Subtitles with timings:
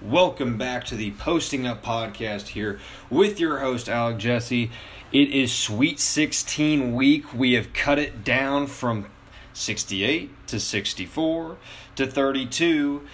[0.00, 2.78] Welcome back to the Posting Up Podcast here
[3.10, 4.70] with your host, Alec Jesse.
[5.10, 7.34] It is Sweet 16 week.
[7.34, 9.10] We have cut it down from
[9.52, 11.56] 68 to 64
[11.96, 13.08] to 32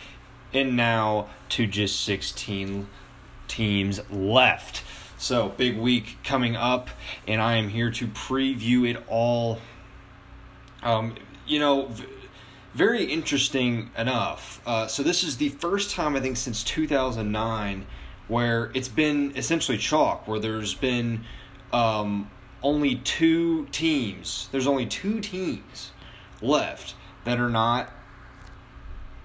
[0.52, 2.86] and now to just 16
[3.48, 4.82] teams left.
[5.23, 6.91] So, big week coming up,
[7.29, 9.61] and I am here to preview it all.
[10.82, 11.14] Um,
[11.46, 11.93] you know,
[12.75, 14.61] very interesting enough.
[14.66, 17.86] Uh, so this is the first time I think since 2009
[18.27, 21.25] where it's been essentially chalk, where there's been
[21.72, 22.29] um,
[22.61, 24.49] only two teams.
[24.50, 25.93] There's only two teams
[26.41, 27.93] left that are not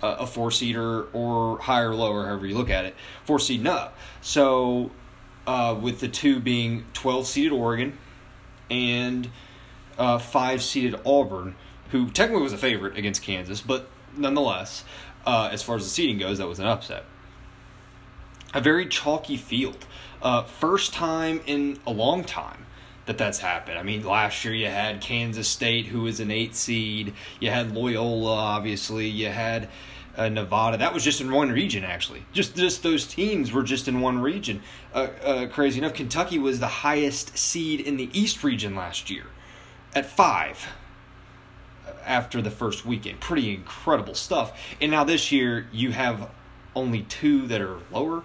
[0.04, 3.98] a, a four seater or higher lower, however you look at it, four and up.
[4.22, 4.91] So
[5.48, 7.98] uh, with the two being 12 seeded Oregon
[8.70, 9.30] and
[9.98, 11.55] uh, five seeded Auburn
[11.92, 14.84] who technically was a favorite against Kansas, but nonetheless,
[15.26, 17.05] uh, as far as the seeding goes, that was an upset.
[18.54, 19.86] A very chalky field.
[20.21, 22.66] Uh, first time in a long time
[23.05, 23.77] that that's happened.
[23.77, 27.14] I mean, last year you had Kansas State, who was an eight seed.
[27.40, 29.08] You had Loyola, obviously.
[29.08, 29.70] You had
[30.18, 30.77] uh, Nevada.
[30.77, 32.26] That was just in one region, actually.
[32.34, 34.62] Just just those teams were just in one region.
[34.93, 39.26] Uh, uh, crazy enough, Kentucky was the highest seed in the East region last year,
[39.93, 40.68] at five
[42.05, 43.20] after the first weekend.
[43.20, 44.59] Pretty incredible stuff.
[44.82, 46.29] And now this year you have
[46.76, 48.24] only two that are lower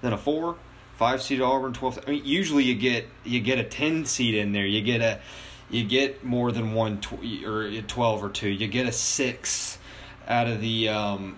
[0.00, 0.56] than a four,
[0.96, 1.98] five seed Auburn, twelve.
[2.06, 4.66] I mean, usually you get you get a ten seed in there.
[4.66, 5.20] You get a
[5.68, 8.48] you get more than one tw- or twelve or two.
[8.48, 9.78] You get a six
[10.28, 11.36] out of the um,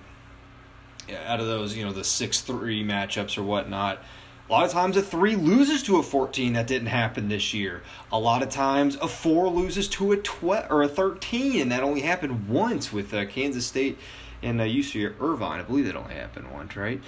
[1.27, 4.03] out of those you know the six three matchups or whatnot.
[4.49, 7.83] A lot of times a 3 loses to a 14 that didn't happen this year.
[8.13, 11.83] A lot of times a 4 loses to a 12 or a 13 and that
[11.83, 13.99] only happened once with uh, Kansas State
[14.45, 15.59] and uh, UC Irvine.
[15.59, 17.01] I believe that only happened once, right?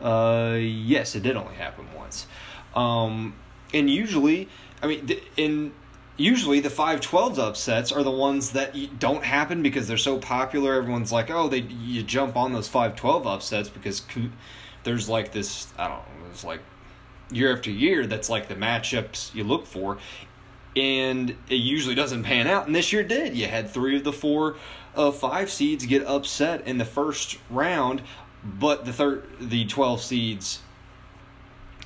[0.00, 2.26] Uh, yes, it did only happen once.
[2.74, 3.34] Um,
[3.74, 4.48] and usually,
[4.82, 5.72] I mean, in
[6.16, 10.74] usually the 512s upsets are the ones that don't happen because they're so popular.
[10.74, 14.02] Everyone's like, oh, they you jump on those 512 upsets because
[14.84, 16.60] there's like this, I don't know, there's like
[17.30, 19.98] year after year that's like the matchups you look for
[20.76, 24.12] and it usually doesn't pan out and this year did you had three of the
[24.12, 24.56] four
[24.94, 28.02] uh, five seeds get upset in the first round
[28.44, 30.60] but the third the 12 seeds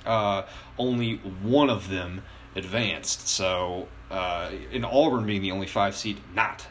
[0.05, 0.43] uh,
[0.79, 2.23] only one of them
[2.55, 6.67] advanced so uh, in auburn being the only five seed not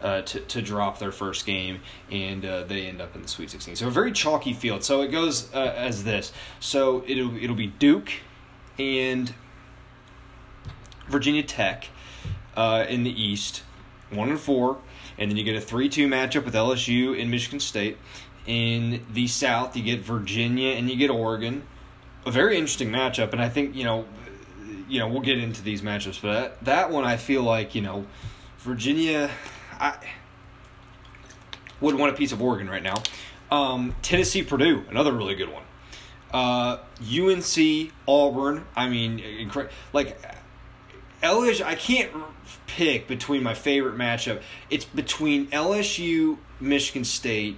[0.00, 3.50] uh, to, to drop their first game, and uh, they end up in the Sweet
[3.50, 3.76] 16.
[3.76, 4.84] So a very chalky field.
[4.84, 6.32] So it goes uh, as this.
[6.60, 8.10] So it'll it'll be Duke
[8.78, 9.34] and
[11.08, 11.88] Virginia Tech
[12.56, 13.62] uh, in the East,
[14.10, 14.78] one and four,
[15.16, 17.98] and then you get a three-two matchup with LSU and Michigan State.
[18.46, 21.64] In the South, you get Virginia and you get Oregon.
[22.24, 24.06] A very interesting matchup, and I think you know,
[24.88, 28.06] you know, we'll get into these matchups, but that, one I feel like you know,
[28.58, 29.30] Virginia
[29.78, 29.96] I
[31.80, 33.02] would want a piece of Oregon right now.
[33.50, 35.62] Um, Tennessee, Purdue, another really good one.
[36.32, 38.66] Uh, UNC, Auburn.
[38.76, 40.20] I mean, incre- like
[41.22, 41.62] LSU.
[41.64, 42.10] I can't
[42.66, 44.42] pick between my favorite matchup.
[44.68, 47.56] It's between LSU, Michigan State,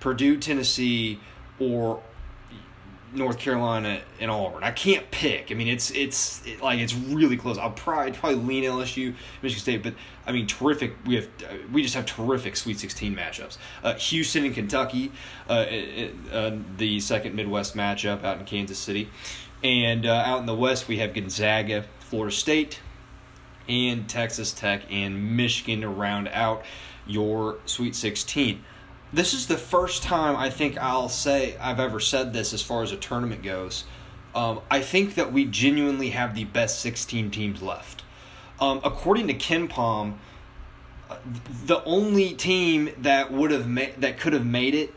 [0.00, 1.20] Purdue, Tennessee,
[1.58, 2.02] or
[3.12, 4.62] North Carolina and Auburn.
[4.62, 5.50] I can't pick.
[5.50, 7.58] I mean, it's it's it, like it's really close.
[7.58, 9.94] I'll probably probably lean LSU, Michigan State, but
[10.26, 10.94] I mean, terrific.
[11.04, 11.28] We have
[11.72, 13.58] we just have terrific Sweet Sixteen matchups.
[13.82, 15.10] Uh, Houston and Kentucky,
[15.48, 15.66] uh,
[16.32, 19.08] uh, the second Midwest matchup out in Kansas City,
[19.64, 22.80] and uh, out in the West we have Gonzaga, Florida State,
[23.68, 26.64] and Texas Tech and Michigan to round out
[27.06, 28.64] your Sweet Sixteen
[29.12, 32.82] this is the first time I think I'll say I've ever said this as far
[32.82, 33.84] as a tournament goes.
[34.34, 38.04] Um, I think that we genuinely have the best 16 teams left.
[38.60, 40.14] Um, according to KenPom,
[41.08, 41.16] uh,
[41.66, 44.94] the only team that would have made that could have made it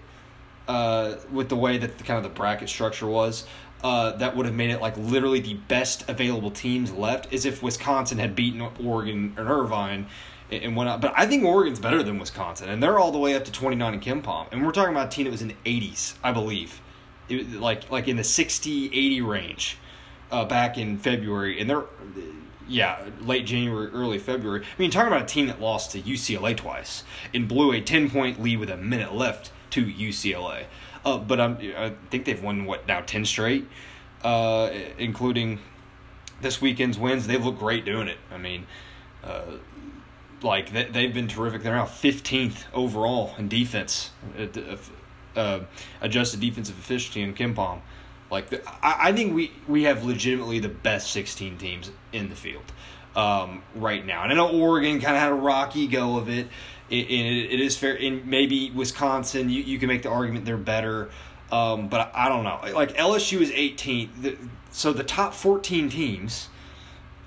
[0.68, 3.48] uh, with the way that the, kind of the bracket structure was,
[3.84, 7.64] uh, that would have made it like literally the best available teams left is if
[7.64, 10.06] Wisconsin had beaten Oregon and Irvine
[10.62, 11.02] and whatnot.
[11.02, 13.94] But I think Oregon's better than Wisconsin, and they're all the way up to 29
[13.94, 14.48] in KenPom.
[14.52, 16.82] And we're talking about a team that was in the 80s, I believe,
[17.30, 19.78] it, like like in the 60, 80 range,
[20.32, 21.86] uh, back in February, and they're
[22.68, 24.62] yeah late January, early February.
[24.62, 27.04] I mean, talking about a team that lost to UCLA twice
[27.34, 30.66] and blew a 10 point lead with a minute left to UCLA.
[31.06, 33.68] Uh, but I'm, I think they've won what now 10 straight,
[34.24, 35.60] uh, including
[36.42, 37.28] this weekend's wins.
[37.28, 38.18] They've looked great doing it.
[38.32, 38.66] I mean
[39.24, 39.58] Uh,
[40.44, 41.64] like they, they've been terrific.
[41.64, 44.78] They're now 15th overall in defense, uh,
[45.36, 45.60] uh,
[46.02, 47.80] adjusted defensive efficiency in KenPom.
[48.30, 52.36] Like the, I, I think we we have legitimately the best 16 teams in the
[52.36, 52.64] field
[53.16, 54.24] um, right now.
[54.24, 56.48] And I know Oregon kind of had a rocky go of it.
[56.90, 57.94] It, it, it is fair.
[57.94, 61.10] In maybe Wisconsin, you, you can make the argument they're better.
[61.52, 62.60] Um, but I, I, don't know.
[62.74, 64.38] Like LSU is 18th.
[64.72, 66.50] so the top 14 teams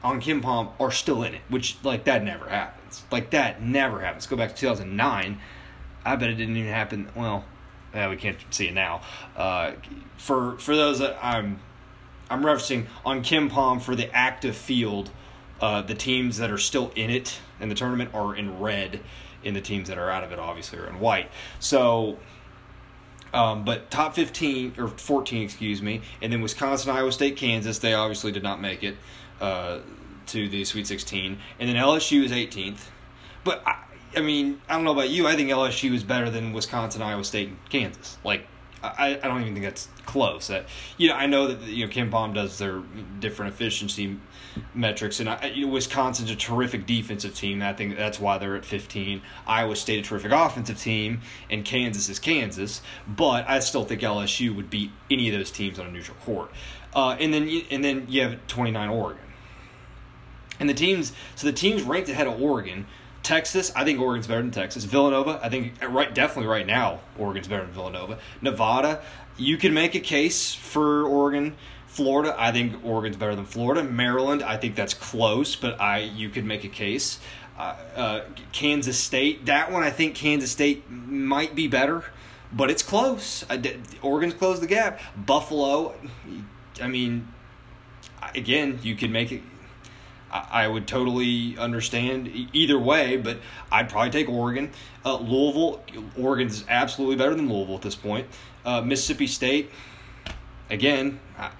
[0.02, 2.48] on Kim KenPom are still in it, which like that never
[2.96, 3.12] happens.
[3.12, 4.26] Like that never happens.
[4.26, 5.40] Go back to 2009.
[6.04, 7.08] I bet it didn't even happen.
[7.14, 7.44] Well,
[7.94, 9.02] yeah, we can't see it now.
[9.36, 9.72] Uh,
[10.16, 11.60] for for those that I'm
[12.30, 15.10] I'm referencing on KenPom for the active field,
[15.60, 19.00] uh, the teams that are still in it in the tournament are in red,
[19.44, 21.30] and the teams that are out of it obviously are in white.
[21.58, 22.18] So.
[23.34, 27.92] Um, but top 15 or 14, excuse me, and then Wisconsin, Iowa State, Kansas, they
[27.92, 28.96] obviously did not make it
[29.42, 29.80] uh,
[30.26, 32.88] to the Sweet 16, and then LSU is 18th.
[33.44, 33.82] But I,
[34.16, 35.26] I mean, I don't know about you.
[35.26, 38.18] I think LSU is better than Wisconsin, Iowa State, and Kansas.
[38.24, 38.46] Like,
[38.82, 40.48] I, I don't even think that's close.
[40.48, 42.82] That you know, I know that you know KenPom does their
[43.20, 44.18] different efficiency
[44.74, 47.62] metrics, and I, you know, Wisconsin's a terrific defensive team.
[47.62, 49.22] I think that's why they're at fifteen.
[49.46, 51.20] Iowa State a terrific offensive team,
[51.50, 52.82] and Kansas is Kansas.
[53.06, 56.50] But I still think LSU would beat any of those teams on a neutral court.
[56.94, 59.22] Uh, and then and then you have twenty nine Oregon,
[60.58, 61.12] and the teams.
[61.34, 62.86] So the teams ranked ahead of Oregon
[63.26, 64.84] Texas, I think Oregon's better than Texas.
[64.84, 68.18] Villanova, I think right definitely right now Oregon's better than Villanova.
[68.40, 69.02] Nevada,
[69.36, 71.56] you can make a case for Oregon.
[71.88, 73.82] Florida, I think Oregon's better than Florida.
[73.82, 77.18] Maryland, I think that's close, but I you could make a case.
[77.58, 78.20] Uh, uh,
[78.52, 82.04] Kansas State, that one I think Kansas State might be better,
[82.52, 83.44] but it's close.
[84.02, 85.00] Oregon's closed the gap.
[85.16, 85.96] Buffalo,
[86.80, 87.26] I mean,
[88.36, 89.42] again, you could make it
[90.30, 93.38] I would totally understand either way, but
[93.70, 94.70] I'd probably take Oregon.
[95.04, 95.82] Uh, Louisville,
[96.18, 98.26] Oregon's absolutely better than Louisville at this point.
[98.64, 99.70] Uh, Mississippi State,
[100.68, 101.50] again, I,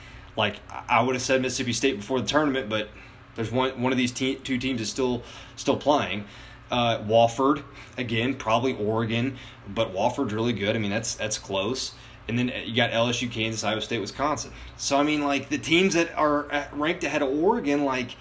[0.36, 0.56] like
[0.88, 2.88] I would have said Mississippi State before the tournament, but
[3.36, 5.22] there's one one of these te- two teams is still
[5.54, 6.24] still playing.
[6.70, 7.62] Uh, Wofford,
[7.96, 9.36] again, probably Oregon,
[9.68, 10.74] but Wofford's really good.
[10.74, 11.94] I mean, that's that's close
[12.28, 14.52] and then you got LSU, Kansas, Iowa State, Wisconsin.
[14.76, 18.16] So I mean, like the teams that are ranked ahead of Oregon, like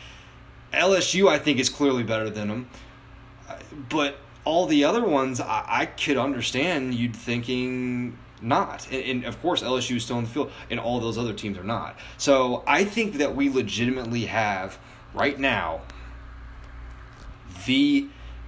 [0.73, 2.69] LSU, I think is clearly better than them.
[3.89, 8.87] But all the other ones, I, I could understand you thinking not.
[8.91, 11.57] And, and, of course, LSU is still in the field, and all those other teams
[11.57, 11.97] are not.
[12.17, 14.77] So I think that we legitimately have
[15.13, 15.81] right now
[17.65, 18.07] the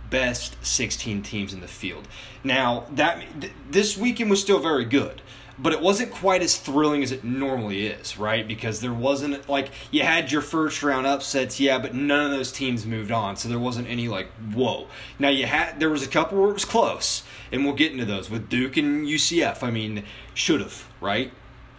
[0.09, 2.07] best 16 teams in the field.
[2.44, 5.21] Now that th- this weekend was still very good
[5.59, 8.48] but it wasn't quite as thrilling as it normally is, right?
[8.48, 12.51] Because there wasn't like you had your first round upsets, yeah, but none of those
[12.51, 14.88] teams moved on, so there wasn't any like whoa.
[15.18, 18.06] Now you had there was a couple where it was close, and we'll get into
[18.06, 19.63] those with Duke and UCF.
[19.63, 21.31] I mean, should have right.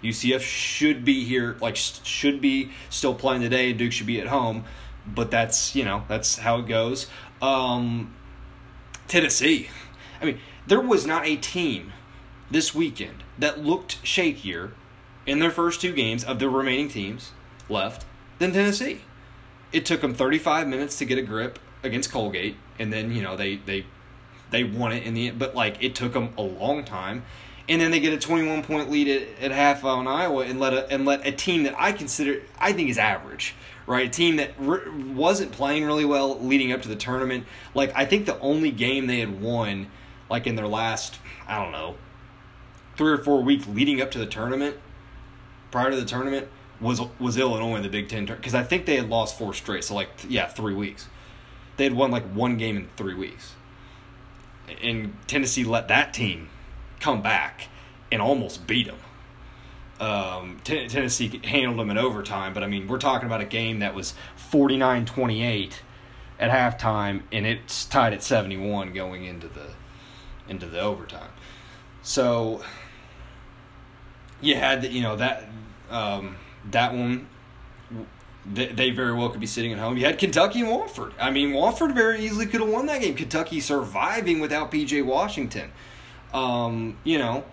[0.02, 3.70] UCF should be here, like should be still playing today.
[3.70, 4.64] and Duke should be at home,
[5.06, 7.06] but that's you know that's how it goes.
[7.40, 8.14] Um,
[9.06, 9.69] Tennessee,
[10.20, 11.92] I mean, there was not a team
[12.50, 14.73] this weekend that looked shakier
[15.27, 17.33] in their first two games of the remaining teams
[17.69, 18.06] left
[18.39, 19.03] than Tennessee.
[19.73, 23.37] It took them 35 minutes to get a grip against Colgate, and then you know
[23.37, 23.85] they they
[24.50, 25.38] they won it in the end.
[25.38, 27.25] But like it took them a long time,
[27.69, 30.73] and then they get a 21 point lead at, at half on Iowa and let
[30.73, 33.55] a and let a team that I consider I think is average,
[33.87, 34.07] right?
[34.07, 37.45] A team that re- wasn't playing really well leading up to the tournament.
[37.75, 39.88] Like I think the only game they had won,
[40.31, 41.97] like in their last I don't know
[42.99, 44.76] three or four weeks leading up to the tournament,
[45.71, 46.49] prior to the tournament,
[46.81, 49.85] was was Illinois in the Big Ten because I think they had lost four straight.
[49.85, 51.09] So like yeah, three weeks.
[51.76, 53.55] They had won like one game in three weeks,
[54.83, 56.50] and Tennessee let that team
[56.99, 57.69] come back
[58.11, 58.99] and almost beat them.
[60.00, 63.78] Um, T- Tennessee handled them in overtime, but I mean we're talking about a game
[63.81, 64.14] that was
[64.50, 65.75] 49-28
[66.38, 69.71] at halftime, and it's tied at seventy one going into the
[70.49, 71.31] into the overtime.
[72.02, 72.62] So
[74.40, 75.45] you had you know that
[75.90, 76.37] um,
[76.71, 77.28] that one
[78.54, 79.97] they, very well could be sitting at home.
[79.97, 81.12] You had Kentucky and Wofford.
[81.21, 83.14] I mean, Wofford very easily could have won that game.
[83.14, 85.71] Kentucky surviving without PJ Washington.
[86.33, 87.45] Um, you know,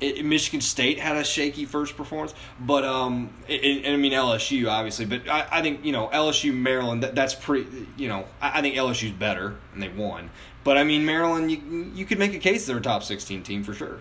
[0.00, 5.28] it, Michigan State had a shaky first performance, but um, I mean LSU obviously, but
[5.28, 7.86] I, I think you know LSU Maryland that, that's pretty.
[7.96, 10.30] You know, I, I think LSU's better and they won,
[10.64, 13.62] but I mean Maryland, you you could make a case they're a top sixteen team
[13.62, 14.00] for sure.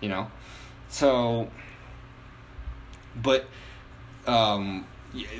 [0.00, 0.30] You know,
[0.90, 1.48] so,
[3.16, 3.46] but
[4.26, 4.86] um,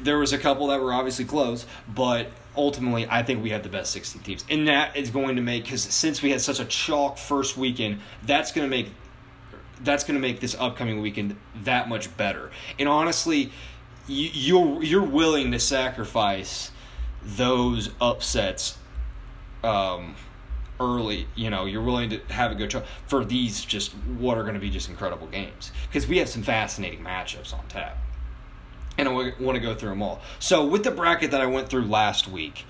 [0.01, 3.69] there was a couple that were obviously close, but ultimately, I think we have the
[3.69, 4.45] best 16 teams.
[4.49, 8.01] And that is going to make, because since we had such a chalk first weekend,
[8.23, 8.89] that's going to make.
[9.83, 12.51] That's going to make this upcoming weekend that much better.
[12.79, 13.51] And honestly,
[14.07, 16.71] you, you're you're willing to sacrifice
[17.23, 18.77] those upsets
[19.65, 20.17] um,
[20.81, 21.29] early.
[21.35, 24.55] You know, you're willing to have a good try for these just what are going
[24.55, 27.99] to be just incredible games because we have some fascinating matchups on tap
[28.99, 30.21] and I want to go through them all.
[30.39, 32.65] So with the bracket that I went through last week,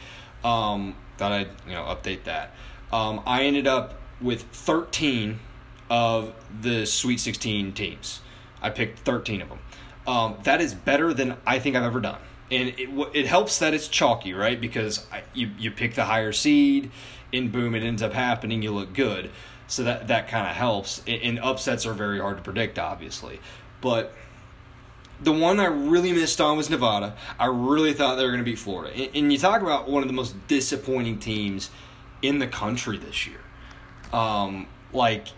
[0.44, 2.54] um, thought I'd you know update that.
[2.92, 5.38] Um, I ended up with 13
[5.88, 8.20] of the Sweet 16 teams.
[8.62, 9.58] I picked 13 of them.
[10.06, 12.18] Um, that is better than I think I've ever done.
[12.50, 14.60] And it, it helps that it's chalky, right?
[14.60, 16.90] Because I, you, you pick the higher seed,
[17.32, 18.62] and boom, it ends up happening.
[18.62, 19.30] You look good.
[19.66, 21.02] So that, that kind of helps.
[21.06, 23.40] And upsets are very hard to predict, obviously.
[23.80, 24.12] But
[25.22, 27.16] the one I really missed on was Nevada.
[27.38, 28.94] I really thought they were going to beat Florida.
[28.94, 31.70] And, and, you talk about one of the most disappointing teams
[32.22, 33.40] in the country this year.
[34.12, 35.28] Um, like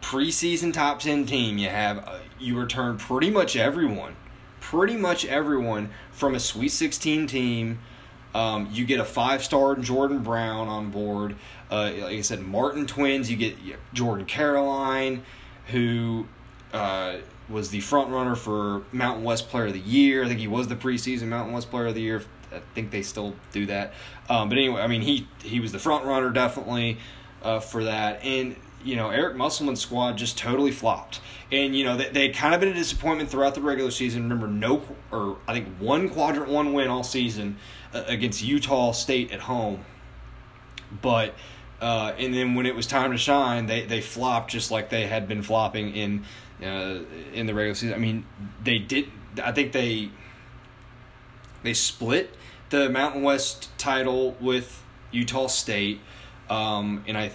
[0.00, 4.16] preseason top 10 team, you have uh, you return pretty much everyone,
[4.60, 7.80] pretty much everyone from a Sweet 16 team.
[8.34, 11.36] Um, you get a five star Jordan Brown on board.
[11.70, 13.30] Uh, like I said, Martin twins.
[13.30, 13.56] You get
[13.94, 15.22] Jordan Caroline,
[15.68, 16.26] who
[16.72, 17.16] uh,
[17.48, 20.24] was the front runner for Mountain West Player of the Year.
[20.24, 22.22] I think he was the preseason Mountain West Player of the Year.
[22.52, 23.94] I think they still do that.
[24.28, 26.98] Um, but anyway, I mean he he was the front runner definitely
[27.42, 28.24] uh, for that.
[28.24, 31.20] And you know Eric Musselman's squad just totally flopped.
[31.52, 34.24] And you know they they kind of been a disappointment throughout the regular season.
[34.24, 37.58] Remember no or I think one quadrant one win all season
[37.94, 39.84] against Utah State at home.
[41.00, 41.34] But
[41.80, 45.06] uh, and then when it was time to shine, they they flopped just like they
[45.06, 46.24] had been flopping in
[46.62, 47.00] uh,
[47.32, 47.94] in the regular season.
[47.94, 48.26] I mean,
[48.62, 49.10] they did.
[49.42, 50.10] I think they
[51.62, 52.34] they split
[52.70, 56.00] the Mountain West title with Utah State,
[56.48, 57.32] um, and I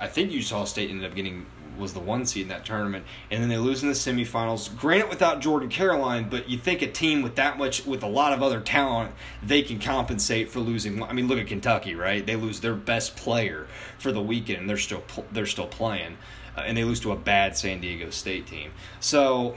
[0.00, 1.46] I think Utah State ended up getting
[1.78, 4.74] was the one seed in that tournament, and then they lose in the semifinals.
[4.76, 8.32] Granted, without Jordan Caroline, but you think a team with that much, with a lot
[8.32, 11.02] of other talent, they can compensate for losing.
[11.02, 12.24] I mean, look at Kentucky, right?
[12.24, 13.66] They lose their best player
[13.98, 16.16] for the weekend, and they're still they're still playing
[16.58, 18.72] uh, and they lose to a bad San Diego State team.
[19.00, 19.54] So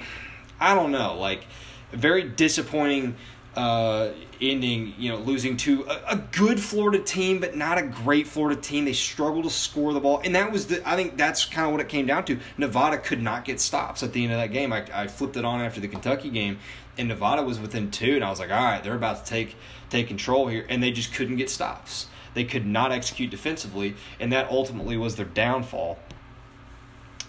[0.60, 1.46] I don't know, like
[1.92, 3.16] very disappointing
[3.56, 4.94] uh, ending.
[4.98, 8.86] You know, losing to a, a, good Florida team, but not a great Florida team.
[8.86, 10.88] They struggled to score the ball, and that was the.
[10.88, 12.40] I think that's kind of what it came down to.
[12.58, 14.72] Nevada could not get stops at the end of that game.
[14.72, 16.60] I, I flipped it on after the Kentucky game,
[16.98, 19.56] and Nevada was within two, and I was like, all right, they're about to take
[19.90, 22.08] take control here, and they just couldn't get stops.
[22.34, 26.00] They could not execute defensively, and that ultimately was their downfall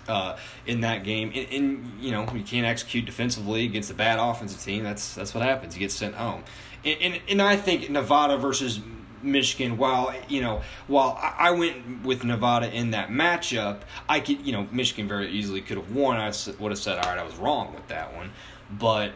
[0.09, 1.33] uh, in that game.
[1.35, 4.85] And, and, you know, you can't execute defensively against a bad offensive team.
[4.85, 5.75] That's that's what happens.
[5.75, 6.45] You get sent home.
[6.85, 8.81] And and, and I think Nevada versus
[9.23, 14.53] Michigan, while you know, while I went with Nevada in that matchup, I could, you
[14.53, 16.17] know, Michigan very easily could have won.
[16.17, 18.31] I would have said, all right, I was wrong with that one,
[18.71, 19.13] but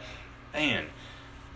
[0.53, 0.87] man,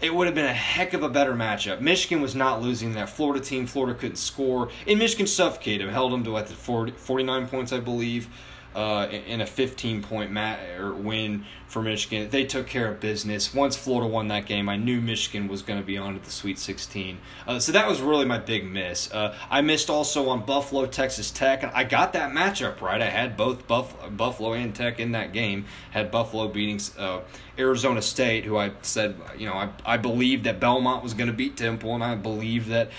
[0.01, 1.81] it would have been a heck of a better matchup.
[1.81, 3.67] Michigan was not losing that Florida team.
[3.67, 7.73] Florida couldn't score, and Michigan suffocated him, held them to what the 40, 49 points,
[7.73, 8.29] I believe
[8.75, 12.29] uh, in a 15 point mat- or win for Michigan.
[12.31, 13.55] They took care of business.
[13.55, 16.31] Once Florida won that game, I knew Michigan was going to be on to the
[16.31, 17.19] Sweet 16.
[17.47, 19.13] Uh, so that was really my big miss.
[19.13, 21.63] Uh, I missed also on Buffalo, Texas Tech.
[21.63, 23.01] And I got that matchup right.
[23.01, 25.65] I had both Buff- Buffalo and Tech in that game.
[25.91, 27.21] Had Buffalo beating uh,
[27.59, 31.37] Arizona State, who I said, you know, I, I believed that Belmont was going to
[31.37, 32.91] beat Temple, and I believed that.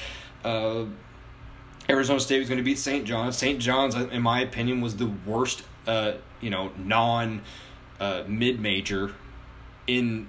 [1.89, 3.05] Uh, Arizona State was going to beat St.
[3.05, 3.37] John's.
[3.37, 3.59] St.
[3.59, 7.41] John's, in my opinion, was the worst, uh, you know, non
[7.99, 9.13] uh, mid major
[9.87, 10.27] in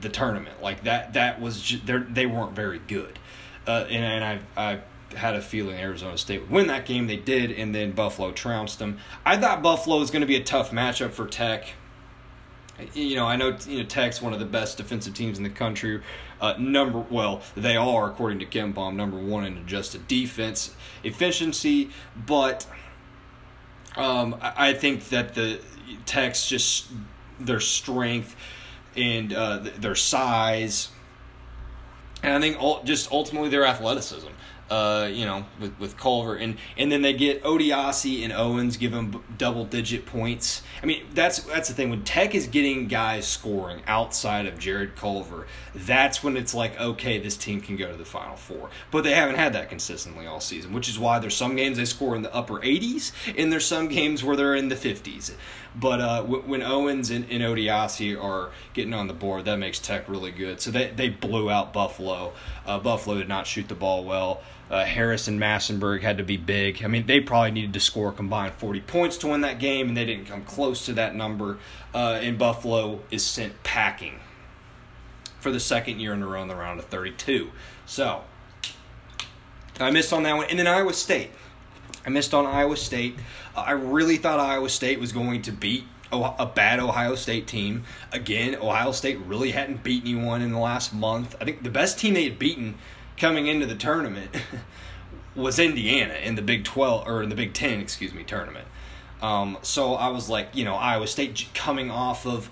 [0.00, 0.62] the tournament.
[0.62, 3.18] Like that, that was just, they weren't very good.
[3.66, 4.24] Uh, and and
[4.56, 4.80] I I
[5.16, 7.06] had a feeling Arizona State would win that game.
[7.06, 8.98] They did, and then Buffalo trounced them.
[9.24, 11.74] I thought Buffalo was going to be a tough matchup for Tech
[12.94, 15.50] you know, I know you know Tech's one of the best defensive teams in the
[15.50, 16.02] country.
[16.40, 21.90] Uh, number well, they are according to KenPom number one in adjusted defense efficiency,
[22.26, 22.66] but
[23.96, 25.60] um, I think that the
[26.06, 26.86] Tech's just
[27.38, 28.36] their strength
[28.96, 30.88] and uh, their size,
[32.22, 34.28] and I think all, just ultimately their athleticism.
[34.70, 36.36] Uh, you know, with, with Culver.
[36.36, 40.62] And, and then they get Odiase and Owens, give them double digit points.
[40.80, 41.90] I mean, that's that's the thing.
[41.90, 47.18] When Tech is getting guys scoring outside of Jarrett Culver, that's when it's like, okay,
[47.18, 48.70] this team can go to the Final Four.
[48.92, 51.84] But they haven't had that consistently all season, which is why there's some games they
[51.84, 55.32] score in the upper 80s, and there's some games where they're in the 50s.
[55.74, 60.08] But uh, when Owens and, and Odiase are getting on the board, that makes Tech
[60.08, 60.60] really good.
[60.60, 62.32] So they, they blew out Buffalo.
[62.66, 64.42] Uh, Buffalo did not shoot the ball well.
[64.68, 66.82] Uh, Harris and Massinburg had to be big.
[66.84, 69.96] I mean, they probably needed to score combined 40 points to win that game, and
[69.96, 71.58] they didn't come close to that number.
[71.94, 74.20] Uh, and Buffalo is sent packing
[75.40, 77.50] for the second year in a row in the round of 32.
[77.86, 78.22] So
[79.80, 80.46] I missed on that one.
[80.50, 81.30] And then Iowa State.
[82.04, 83.16] I missed on Iowa State.
[83.54, 87.84] Uh, I really thought Iowa State was going to beat a bad Ohio State team.
[88.12, 91.36] Again, Ohio State really hadn't beaten anyone in the last month.
[91.40, 92.76] I think the best team they had beaten
[93.16, 94.36] coming into the tournament
[95.36, 98.66] was Indiana in the Big 12 or in the Big 10, excuse me, tournament.
[99.22, 102.50] Um, so I was like, you know, Iowa State coming off of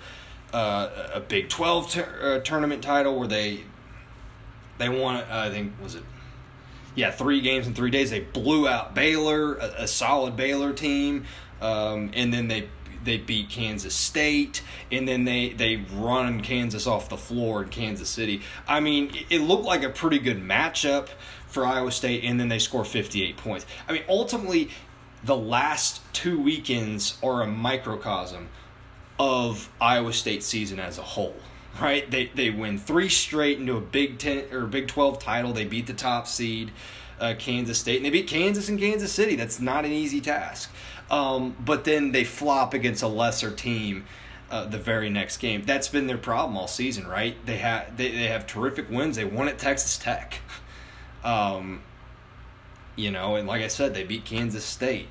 [0.53, 3.63] uh, a Big 12 ter- uh, tournament title where they
[4.79, 6.05] they won I think was it
[6.95, 8.11] yeah, 3 games in 3 days.
[8.11, 11.25] They blew out Baylor, a, a solid Baylor team.
[11.61, 12.69] Um, and then they
[13.05, 18.09] they beat Kansas State, and then they they run Kansas off the floor in Kansas
[18.09, 18.43] City.
[18.67, 21.09] I mean, it looked like a pretty good matchup
[21.47, 23.67] for Iowa State, and then they score 58 points.
[23.89, 24.71] I mean, ultimately,
[25.25, 28.49] the last two weekends are a microcosm
[29.19, 31.37] of Iowa State season as a whole.
[31.81, 32.11] Right?
[32.11, 35.53] They they win three straight into a Big Ten or Big Twelve title.
[35.53, 36.73] They beat the top seed,
[37.21, 39.37] uh, Kansas State, and they beat Kansas and Kansas City.
[39.37, 40.71] That's not an easy task.
[41.11, 44.05] Um, but then they flop against a lesser team
[44.51, 45.63] uh, the very next game.
[45.65, 47.35] That's been their problem all season, right?
[47.47, 49.17] They have they, they have terrific wins.
[49.17, 50.41] They won at Texas Tech.
[51.25, 51.83] Um,
[52.95, 55.09] you know, and like I said, they beat Kansas State.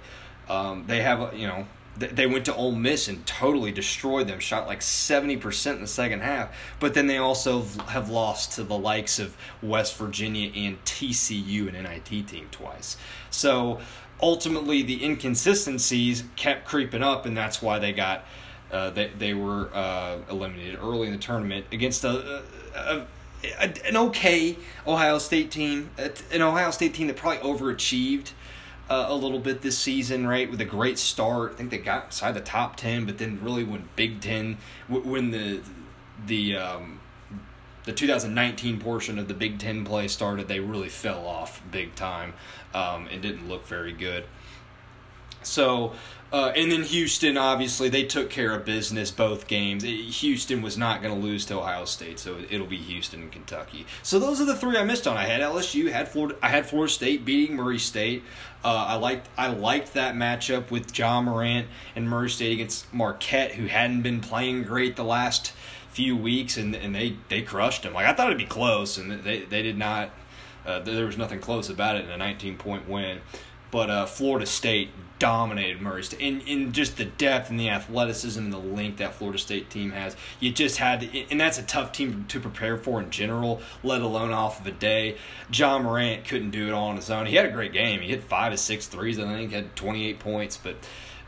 [0.49, 1.67] Um, they have, you know,
[1.99, 6.21] they went to Ole Miss and totally destroyed them, shot like 70% in the second
[6.21, 6.55] half.
[6.79, 11.83] But then they also have lost to the likes of West Virginia and TCU, an
[11.83, 12.97] NIT team, twice.
[13.29, 13.79] So
[14.21, 18.25] ultimately the inconsistencies kept creeping up, and that's why they got
[18.71, 22.43] uh, they they were uh, eliminated early in the tournament against a,
[22.75, 23.05] a,
[23.59, 28.31] a, an okay Ohio State team, an Ohio State team that probably overachieved.
[28.89, 30.49] Uh, a little bit this season, right?
[30.49, 33.65] With a great start, I think they got inside the top ten, but then really
[33.65, 34.57] when Big Ten,
[34.87, 35.61] when the
[36.25, 37.01] the um,
[37.87, 42.33] the 2019 portion of the Big Ten play started, they really fell off big time
[42.73, 44.25] um, and didn't look very good.
[45.41, 45.93] So,
[46.31, 49.83] uh, and then Houston, obviously, they took care of business both games.
[49.83, 53.85] Houston was not going to lose to Ohio State, so it'll be Houston and Kentucky.
[54.03, 55.15] So those are the three I missed on.
[55.15, 58.23] I had LSU, had Florida, I had Florida State beating Murray State.
[58.63, 63.53] Uh, I liked I liked that matchup with Ja Morant and Murray State against Marquette,
[63.53, 65.53] who hadn't been playing great the last
[65.91, 67.93] few weeks, and and they they crushed them.
[67.93, 70.09] Like I thought it'd be close, and they they did not.
[70.65, 73.21] Uh, there was nothing close about it in a 19 point win.
[73.71, 76.19] But uh, Florida State dominated Murray State.
[76.19, 79.91] In, in just the depth and the athleticism and the length that Florida State team
[79.91, 83.61] has, you just had to, and that's a tough team to prepare for in general,
[83.83, 85.17] let alone off of a day.
[85.51, 87.25] Ja Morant couldn't do it all on his own.
[87.25, 88.01] He had a great game.
[88.01, 90.75] He hit five of six threes, I think, had 28 points, but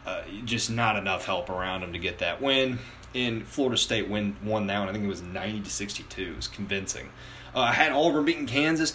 [0.06, 2.80] uh, just not enough help around him to get that win
[3.13, 4.89] in Florida State win won that one.
[4.89, 6.32] I think it was ninety to sixty two.
[6.32, 7.10] It was convincing.
[7.55, 8.93] Uh, I had Auburn beating Kansas.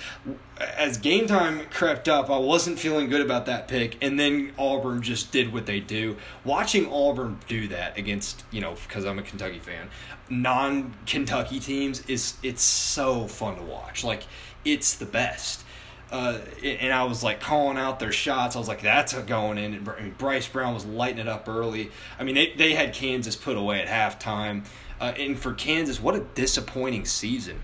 [0.59, 5.03] As game time crept up, I wasn't feeling good about that pick, and then Auburn
[5.03, 6.17] just did what they do.
[6.45, 9.89] Watching Auburn do that against you know because I'm a Kentucky fan,
[10.31, 14.05] non Kentucky teams is it's so fun to watch.
[14.05, 14.25] Like
[14.65, 15.65] it's the best.
[16.13, 18.55] Uh, and I was like calling out their shots.
[18.55, 21.91] I was like, "That's going in." And Bryce Brown was lighting it up early.
[22.21, 24.65] I mean, they they had Kansas put away at halftime.
[25.01, 27.63] Uh, and for Kansas, what a disappointing season,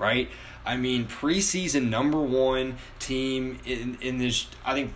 [0.00, 0.28] right?
[0.66, 4.48] I mean, preseason number one team in in this.
[4.64, 4.92] I think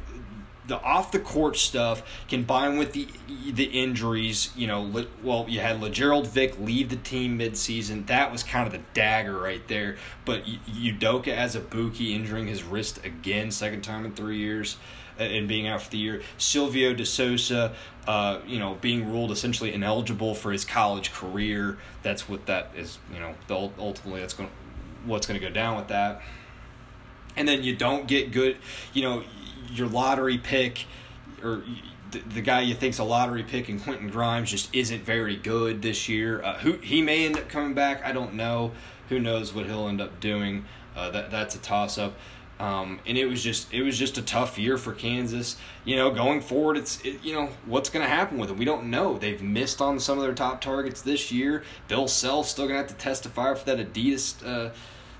[0.66, 3.06] the off the court stuff combined with the
[3.52, 8.06] the injuries, you know, well, you had Lagerald Vick leave the team midseason.
[8.06, 9.96] That was kind of the dagger right there.
[10.24, 14.78] But Udoka Azubuike injuring his wrist again, second time in three years,
[15.18, 16.22] and being out for the year.
[16.38, 17.74] Silvio De Sousa,
[18.06, 21.78] uh, you know, being ruled essentially ineligible for his college career.
[22.02, 22.98] That's what that is.
[23.12, 24.48] You know, the, ultimately that's going
[25.04, 26.22] what's going to go down with that.
[27.36, 28.56] And then you don't get good,
[28.92, 29.24] you know
[29.72, 30.86] your lottery pick
[31.42, 31.64] or
[32.12, 35.82] the, the guy you think's a lottery pick and Quentin Grimes just isn't very good
[35.82, 36.42] this year.
[36.42, 38.72] Uh, who he may end up coming back, I don't know.
[39.08, 40.64] Who knows what he'll end up doing?
[40.96, 42.14] Uh, that that's a toss up.
[42.60, 45.56] Um, and it was just it was just a tough year for Kansas.
[45.84, 48.56] You know, going forward, it's it, you know what's going to happen with it.
[48.56, 49.18] We don't know.
[49.18, 51.64] They've missed on some of their top targets this year.
[51.88, 54.70] Bill Self still going to have to testify for that Adidas, uh,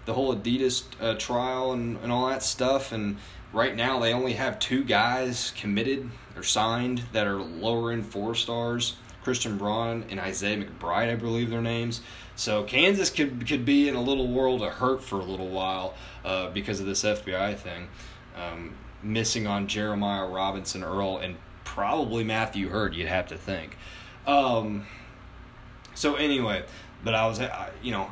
[0.07, 2.93] the whole Adidas uh, trial and and all that stuff.
[2.93, 3.17] And
[3.53, 8.35] right now, they only have two guys committed or signed that are lower end four
[8.35, 8.97] stars.
[9.23, 12.03] Christian Braun and Isaiah McBride, I believe their names.
[12.37, 15.95] So Kansas could could be in a little world of hurt for a little while
[16.25, 17.88] uh, because of this FBI thing.
[18.37, 23.77] Um, missing on Jeremiah Robinson Earl and probably Matthew Hurt, you'd have to think.
[24.27, 24.87] Um,
[25.95, 26.64] so anyway,
[27.05, 27.40] but I was,
[27.83, 28.11] you know,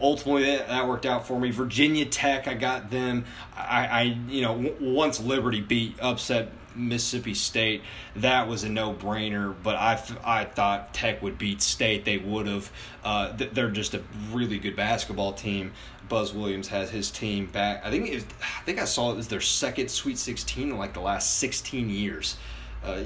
[0.00, 1.50] ultimately that, worked out for me.
[1.50, 3.24] Virginia Tech, I got them.
[3.56, 7.82] I, I you know, once Liberty beat upset Mississippi State,
[8.16, 9.54] that was a no brainer.
[9.62, 12.04] But I, I thought Tech would beat State.
[12.04, 12.72] They would have.
[13.02, 15.72] Uh, they're just a really good basketball team.
[16.08, 17.84] Buzz Williams has his team back.
[17.84, 20.94] I think was, I think I saw it was their second Sweet 16 in like
[20.94, 22.36] the last 16 years.
[22.82, 23.02] Uh,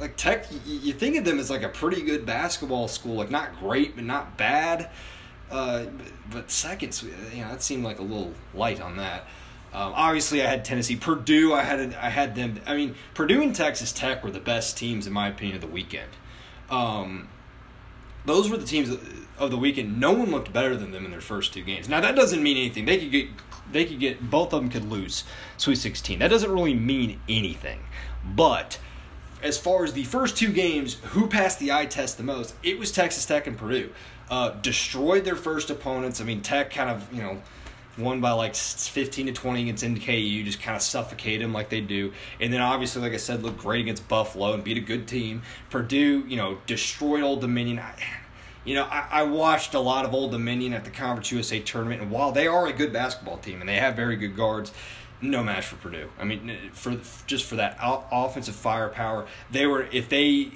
[0.00, 3.58] like Tech, you think of them as like a pretty good basketball school, like not
[3.58, 4.90] great but not bad.
[5.50, 5.84] Uh,
[6.30, 7.02] but seconds.
[7.02, 9.26] you know, that seemed like a little light on that.
[9.74, 11.54] Um, obviously, I had Tennessee, Purdue.
[11.54, 12.60] I had I had them.
[12.66, 15.66] I mean, Purdue and Texas Tech were the best teams in my opinion of the
[15.66, 16.10] weekend.
[16.70, 17.28] Um,
[18.26, 18.94] those were the teams
[19.38, 19.98] of the weekend.
[19.98, 21.88] No one looked better than them in their first two games.
[21.88, 22.84] Now that doesn't mean anything.
[22.84, 23.28] They could get
[23.70, 25.24] they could get both of them could lose
[25.56, 26.18] Sweet Sixteen.
[26.18, 27.80] That doesn't really mean anything.
[28.24, 28.78] But
[29.42, 32.54] as far as the first two games, who passed the eye test the most?
[32.62, 33.90] It was Texas Tech and Purdue.
[34.30, 36.20] Uh, destroyed their first opponents.
[36.20, 37.42] I mean, Tech kind of you know
[37.98, 41.80] won by like 15 to 20 against NKU, just kind of suffocate them like they
[41.80, 42.12] do.
[42.40, 45.42] And then obviously, like I said, looked great against Buffalo and beat a good team.
[45.70, 47.78] Purdue, you know, destroyed Old Dominion.
[47.78, 47.94] I,
[48.64, 52.00] you know, I, I watched a lot of Old Dominion at the Conference USA tournament,
[52.00, 54.72] and while they are a good basketball team and they have very good guards,
[55.20, 56.10] no match for Purdue.
[56.18, 60.50] I mean, for just for that offensive firepower, they were if they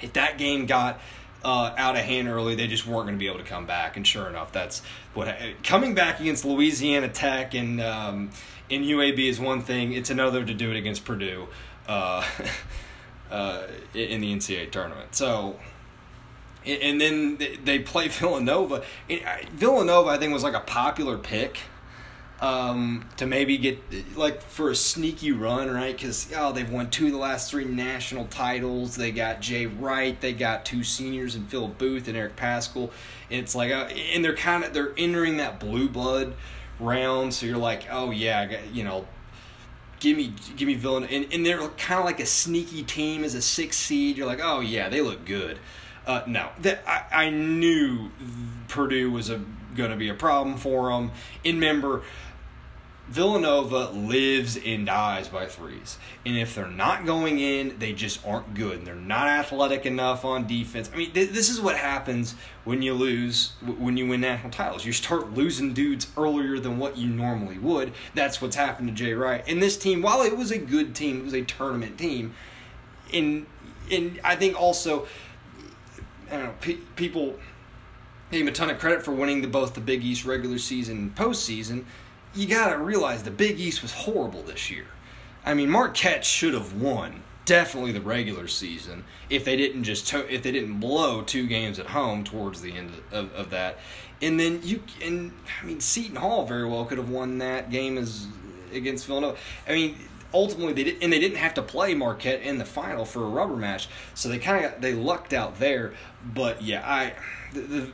[0.00, 1.00] if that game got
[1.44, 3.96] uh, out of hand early, they just weren't going to be able to come back.
[3.96, 4.82] And sure enough, that's
[5.14, 8.30] what coming back against Louisiana Tech and um,
[8.68, 9.92] in UAB is one thing.
[9.92, 11.48] It's another to do it against Purdue
[11.88, 12.24] uh,
[13.30, 15.14] uh, in the NCAA tournament.
[15.14, 15.58] So.
[16.64, 18.82] And then they play Villanova.
[19.52, 21.60] Villanova, I think, was like a popular pick
[22.40, 23.78] um, to maybe get
[24.16, 25.96] like for a sneaky run, right?
[25.96, 28.96] Because oh, they've won two of the last three national titles.
[28.96, 30.20] They got Jay Wright.
[30.20, 32.90] They got two seniors in Phil Booth and Eric Paschall.
[33.30, 36.34] And it's like, uh, and they're kind of they're entering that blue blood
[36.78, 37.32] round.
[37.32, 39.06] So you're like, oh yeah, you know,
[40.00, 43.34] give me give me Villanova, and, and they're kind of like a sneaky team as
[43.34, 44.18] a six seed.
[44.18, 45.58] You're like, oh yeah, they look good.
[46.06, 48.10] Uh, no, that I, I knew
[48.68, 49.40] Purdue was a
[49.76, 51.12] going to be a problem for them.
[51.44, 52.02] In remember,
[53.08, 55.96] Villanova lives and dies by threes.
[56.24, 58.78] And if they're not going in, they just aren't good.
[58.78, 60.90] And they're not athletic enough on defense.
[60.92, 64.50] I mean, th- this is what happens when you lose, w- when you win national
[64.50, 64.84] titles.
[64.84, 67.92] You start losing dudes earlier than what you normally would.
[68.14, 69.44] That's what's happened to Jay Wright.
[69.46, 72.34] And this team, while it was a good team, it was a tournament team.
[73.14, 73.46] And,
[73.88, 75.06] and I think also,
[76.28, 77.38] I don't know, pe- people
[78.32, 80.96] gave him a ton of credit for winning the, both the Big East regular season
[80.96, 81.84] and postseason
[82.36, 84.86] you got to realize the Big East was horrible this year.
[85.44, 90.32] I mean, Marquette should have won definitely the regular season if they didn't just to-
[90.32, 93.78] if they didn't blow two games at home towards the end of, of that.
[94.20, 97.96] And then you and I mean Seton Hall very well could have won that game
[97.96, 98.26] as
[98.72, 99.38] against Villanova.
[99.68, 99.96] I mean
[100.34, 103.28] ultimately they did and they didn't have to play Marquette in the final for a
[103.28, 103.88] rubber match.
[104.14, 105.94] So they kind of they lucked out there,
[106.34, 107.12] but yeah, I
[107.52, 107.90] the, the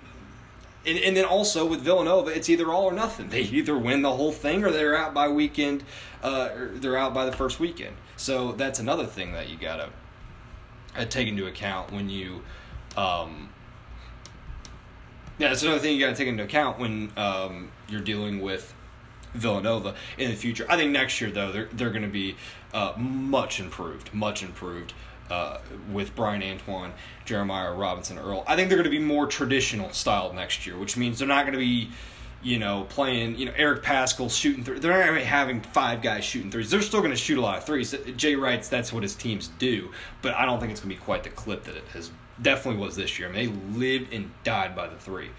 [0.86, 3.28] and, and then also with Villanova, it's either all or nothing.
[3.28, 5.84] They either win the whole thing or they're out by weekend,
[6.22, 7.96] uh, they're out by the first weekend.
[8.16, 9.90] So that's another thing that you gotta
[10.96, 12.42] uh, take into account when you,
[12.96, 13.50] um,
[15.38, 18.74] yeah, that's another thing you gotta take into account when um, you're dealing with
[19.34, 20.66] Villanova in the future.
[20.68, 22.36] I think next year though they're they're to be
[22.74, 24.92] uh, much improved, much improved
[25.32, 25.58] uh,
[25.90, 26.92] with Bryan Antoine,
[27.24, 28.44] Jeremiah Robinson Earl.
[28.46, 31.46] I think they're going to be more traditional style next year, which means they're not
[31.46, 31.88] going to be,
[32.42, 34.80] you know, playing, you know, Eric Paschall shooting through.
[34.80, 36.70] They're not going to be having five guys shooting threes.
[36.70, 37.94] They're still going to shoot a lot of threes.
[38.16, 39.90] Jay Wright's that's what his teams do,
[40.20, 42.10] but I don't think it's going to be quite the clip that it has
[42.42, 43.30] definitely was this year.
[43.30, 45.30] I mean, they lived and died by the three.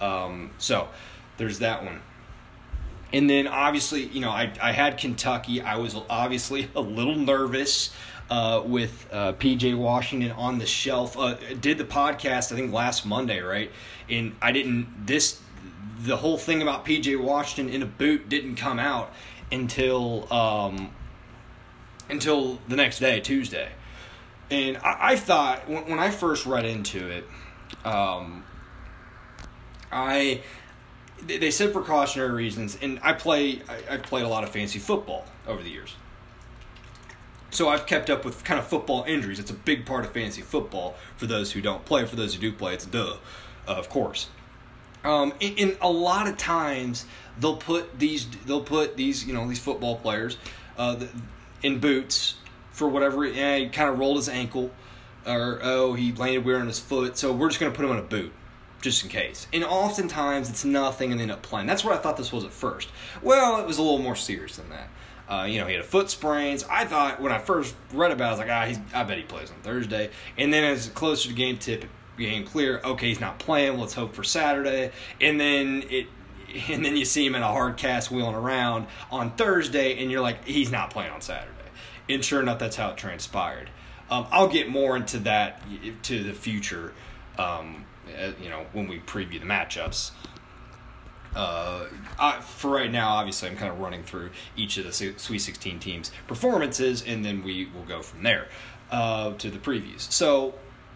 [0.00, 0.88] Um, so
[1.36, 2.00] there's that one.
[3.12, 5.60] And then obviously, you know, I, I had Kentucky.
[5.60, 7.92] I was obviously a little nervous
[8.32, 11.18] uh, with uh, PJ Washington on the shelf.
[11.18, 13.70] Uh, did the podcast I think last Monday, right?
[14.08, 15.38] And I didn't this
[15.98, 19.12] the whole thing about PJ Washington in a boot didn't come out
[19.50, 20.92] until um,
[22.08, 23.68] until the next day, Tuesday.
[24.50, 27.26] And I, I thought when, when, I first read into it,
[27.84, 28.44] um,
[29.92, 30.40] I
[31.20, 35.62] they said precautionary reasons, and I play I've played a lot of fancy football over
[35.62, 35.96] the years.
[37.52, 39.38] So I've kept up with kind of football injuries.
[39.38, 42.06] It's a big part of fantasy football for those who don't play.
[42.06, 43.16] For those who do play, it's duh,
[43.68, 44.28] uh, of course.
[45.04, 47.04] Um, in, in, a lot of times
[47.38, 50.38] they'll put these they'll put these you know these football players
[50.78, 50.96] uh,
[51.62, 52.36] in boots
[52.70, 53.26] for whatever.
[53.26, 54.70] Yeah, he kind of rolled his ankle,
[55.26, 57.18] or oh he landed weird on his foot.
[57.18, 58.32] So we're just gonna put him in a boot
[58.80, 59.46] just in case.
[59.52, 61.66] And oftentimes it's nothing and they end up playing.
[61.66, 62.88] That's what I thought this was at first.
[63.20, 64.88] Well, it was a little more serious than that.
[65.28, 66.64] Uh, you know, he had a foot sprains.
[66.64, 69.18] I thought when I first read about it, I was like, ah, he's, I bet
[69.18, 70.10] he plays on Thursday.
[70.36, 71.84] And then as closer to game tip
[72.16, 73.78] became clear, okay, he's not playing.
[73.78, 74.90] Let's hope for Saturday.
[75.20, 76.06] And then it,
[76.68, 80.20] and then you see him in a hard cast wheeling around on Thursday, and you're
[80.20, 81.50] like, he's not playing on Saturday.
[82.08, 83.70] And sure enough, that's how it transpired.
[84.10, 85.62] Um, I'll get more into that
[86.02, 86.92] to the future,
[87.38, 87.86] um,
[88.42, 90.10] you know, when we preview the matchups
[91.34, 91.86] uh,
[92.18, 95.78] I, for right now, obviously, I'm kind of running through each of the Sweet 16
[95.78, 98.48] teams' performances, and then we will go from there
[98.90, 100.00] uh, to the previews.
[100.12, 100.54] So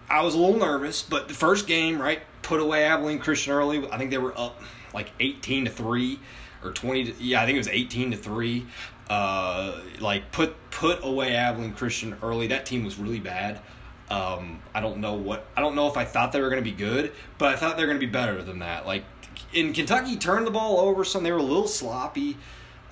[0.08, 3.88] I was a little nervous, but the first game, right, put away Abilene Christian early.
[3.90, 4.62] I think they were up
[4.94, 6.20] like 18 to three
[6.62, 7.04] or 20.
[7.04, 8.66] To, yeah, I think it was 18 to three.
[9.08, 12.48] Uh, like put put away Abilene Christian early.
[12.48, 13.60] That team was really bad.
[14.08, 16.70] Um, I don't know what I don't know if I thought they were going to
[16.70, 18.86] be good, but I thought they were going to be better than that.
[18.86, 19.04] Like
[19.52, 21.22] in Kentucky turned the ball over some.
[21.22, 22.36] They were a little sloppy,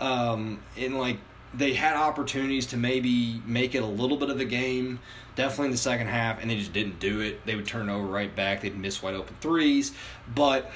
[0.01, 1.19] um, and like
[1.53, 4.99] they had opportunities to maybe make it a little bit of a game,
[5.37, 7.45] definitely in the second half, and they just didn't do it.
[7.47, 8.63] They would turn over right back.
[8.63, 9.93] They'd miss wide open threes,
[10.35, 10.71] but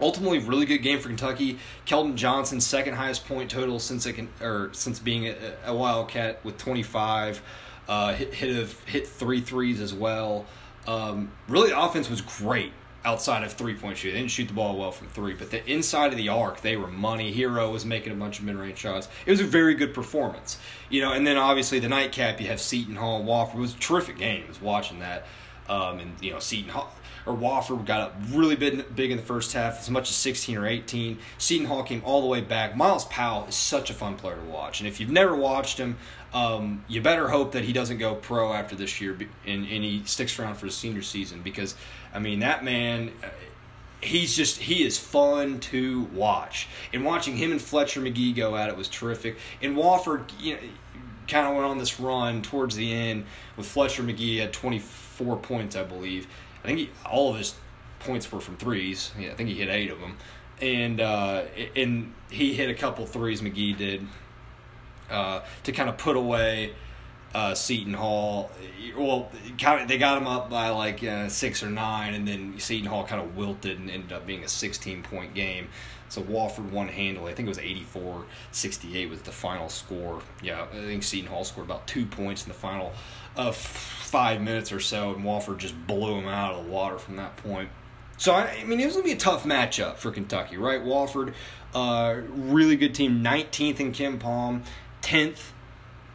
[0.00, 1.58] ultimately really good game for Kentucky.
[1.86, 5.36] Keldon Johnson second highest point total since it can or since being a,
[5.66, 7.42] a Wildcat with 25.
[7.88, 10.44] Uh, hit hit, a, hit three threes as well.
[10.86, 12.72] Um, really, the offense was great
[13.04, 14.12] outside of three point shoot.
[14.12, 16.76] They didn't shoot the ball well from three, but the inside of the arc, they
[16.76, 17.32] were money.
[17.32, 19.08] Herro was making a bunch of mid range shots.
[19.26, 20.58] It was a very good performance,
[20.90, 21.12] you know.
[21.12, 23.56] And then obviously the nightcap, you have Seton Hall and Wofford.
[23.56, 24.46] It was a terrific game.
[24.48, 25.26] Was watching that,
[25.68, 26.92] um, and you know Seton Hall
[27.28, 30.56] or Wofford got up really big, big in the first half, as much as 16
[30.56, 31.18] or 18.
[31.36, 32.74] Seton Hall came all the way back.
[32.74, 35.98] Myles Powell is such a fun player to watch, and if you've never watched him,
[36.32, 40.02] um, you better hope that he doesn't go pro after this year and, and he
[40.04, 41.74] sticks around for the senior season because,
[42.12, 43.28] I mean, that man uh,
[44.00, 46.68] he's just he is fun to watch.
[46.92, 49.38] And watching him and Fletcher Magee go at it was terrific.
[49.62, 50.60] And Wofford, you know,
[51.26, 55.76] kind of went on this run towards the end with Fletcher Magee at 24 points,
[55.76, 56.26] I believe.
[56.62, 57.54] I think he, all of his
[58.00, 59.12] points were from threes.
[59.18, 60.16] Yeah, I think he hit eight of them,
[60.60, 61.44] and uh,
[61.76, 63.42] and he hit a couple threes.
[63.42, 64.06] Magee did
[65.10, 66.72] uh, to kind of put away
[67.34, 68.50] uh, Seton Hall.
[68.96, 72.58] Well, kind of, they got him up by like uh, six or nine, and then
[72.58, 75.68] Seton Hall kind of wilted and ended up being a 16 point game.
[76.10, 77.32] So Wofford won handily.
[77.32, 80.22] I think it was 84 68 was the final score.
[80.42, 82.92] Yeah, I think Seton Hall scored about two points in the final
[83.36, 87.16] uh, five minutes or so, and Wofford just blew him out of the water from
[87.16, 87.68] that point.
[88.16, 90.82] So, I, mean, it was going to be a tough matchup for Kentucky, right?
[90.82, 91.34] Wofford,
[91.72, 94.62] uh, really good team, 19th in KenPom,
[95.08, 95.52] 10th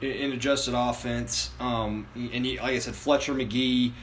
[0.02, 1.52] in adjusted offense.
[1.60, 3.94] Um, and he, like I said, Fletcher Magee,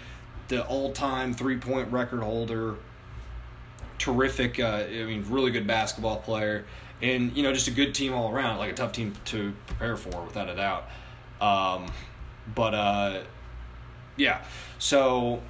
[0.48, 2.76] the all-time three-point record holder,
[3.98, 4.58] terrific.
[4.58, 6.64] Uh, I mean, really good basketball player,
[7.00, 8.58] and you know, just a good team all around.
[8.58, 10.88] Like a tough team to prepare for, without a doubt.
[11.40, 11.92] Um,
[12.54, 13.20] but uh,
[14.16, 14.42] yeah,
[14.78, 15.40] so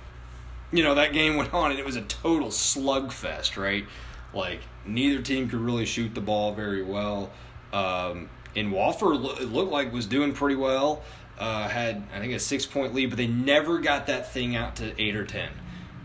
[0.70, 3.87] you know that game went on, and it was a total slugfest, right?
[4.35, 7.31] Like neither team could really shoot the ball very well.
[7.72, 11.02] Um, and Wofford it looked like was doing pretty well.
[11.38, 14.76] Uh, had I think a six point lead, but they never got that thing out
[14.76, 15.50] to eight or ten.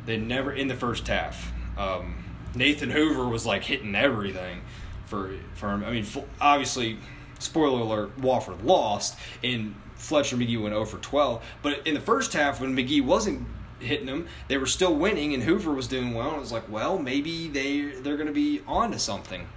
[0.05, 1.51] They never in the first half.
[1.77, 2.23] Um,
[2.55, 4.61] Nathan Hoover was like hitting everything
[5.05, 5.83] for for him.
[5.83, 6.05] I mean,
[6.39, 6.99] obviously,
[7.39, 11.43] spoiler alert: Wofford lost, and Fletcher Magee went 0 for 12.
[11.61, 13.47] But in the first half, when Magee wasn't
[13.79, 16.29] hitting them, they were still winning, and Hoover was doing well.
[16.29, 19.47] And it was like, well, maybe they they're going to be on to something.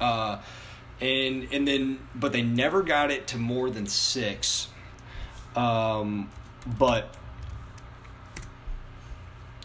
[0.00, 0.38] Uh,
[1.04, 4.68] and and then but they never got it to more than six.
[5.54, 6.30] Um,
[6.66, 7.14] but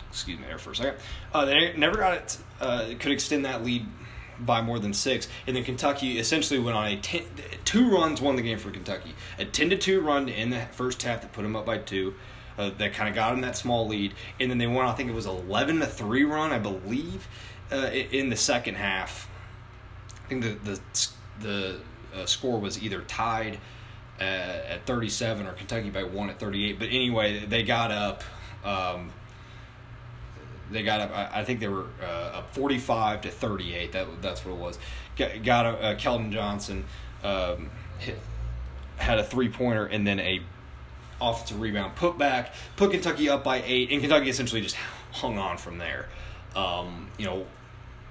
[0.10, 0.95] excuse me there for a second.
[1.34, 2.38] Uh, they never got it.
[2.60, 3.86] Uh, could extend that lead
[4.39, 7.23] by more than six, and then Kentucky essentially went on a ten,
[7.63, 9.15] two runs won the game for Kentucky.
[9.38, 12.15] A ten to two run in the first half that put them up by two.
[12.58, 14.86] Uh, that kind of got them that small lead, and then they won.
[14.86, 17.30] I think it was eleven to three run, I believe,
[17.71, 19.30] uh, in the second half.
[20.25, 20.80] I think the the
[21.41, 21.80] the
[22.15, 23.60] uh, score was either tied
[24.19, 26.80] at, at 37 or Kentucky by one at 38.
[26.80, 28.23] But anyway, they got up.
[28.63, 29.12] Um,
[30.71, 31.12] they got up.
[31.12, 33.91] I, I think they were uh, up 45 to 38.
[33.91, 34.80] That that's what it was.
[35.15, 36.86] Got, got uh, Keldon Johnson
[37.23, 38.17] um, hit,
[38.97, 40.41] had a three pointer and then a
[41.21, 44.75] offensive rebound put back, put Kentucky up by eight, and Kentucky essentially just
[45.12, 46.08] hung on from there.
[46.56, 47.45] Um, you know,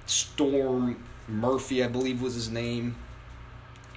[0.05, 2.95] Storm Murphy, I believe was his name,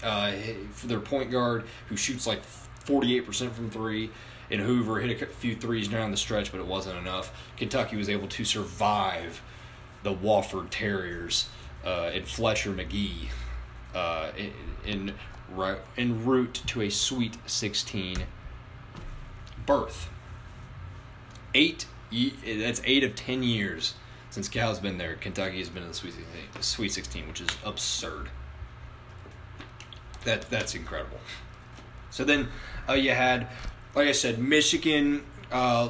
[0.03, 0.33] uh,
[0.73, 2.43] for their point guard who shoots like
[2.85, 4.11] 48% from three.
[4.51, 7.33] And Hoover hit a few threes down the stretch, but it wasn't enough.
[7.57, 9.41] Kentucky was able to survive
[10.03, 11.49] the Wofford Terriers
[11.85, 13.31] uh, and Fletcher Magee
[13.95, 14.31] uh,
[14.85, 15.15] in,
[15.97, 18.25] in, route to a Sweet 16
[19.65, 20.11] berth.
[21.55, 21.87] Eight,
[22.45, 23.95] that's eight of ten years
[24.31, 25.15] since Cal's been there.
[25.15, 28.31] Kentucky has been in the Sweet 16, Sweet 16 which is absurd.
[30.25, 31.19] That that's incredible.
[32.11, 32.49] So then
[32.89, 33.49] uh, you had,
[33.95, 35.25] like I said, Michigan.
[35.51, 35.89] Uh,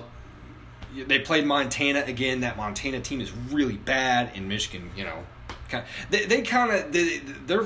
[0.94, 2.40] they played Montana again.
[2.40, 5.24] That Montana team is really bad, in Michigan, you know,
[5.68, 7.64] kind they they kind of they, their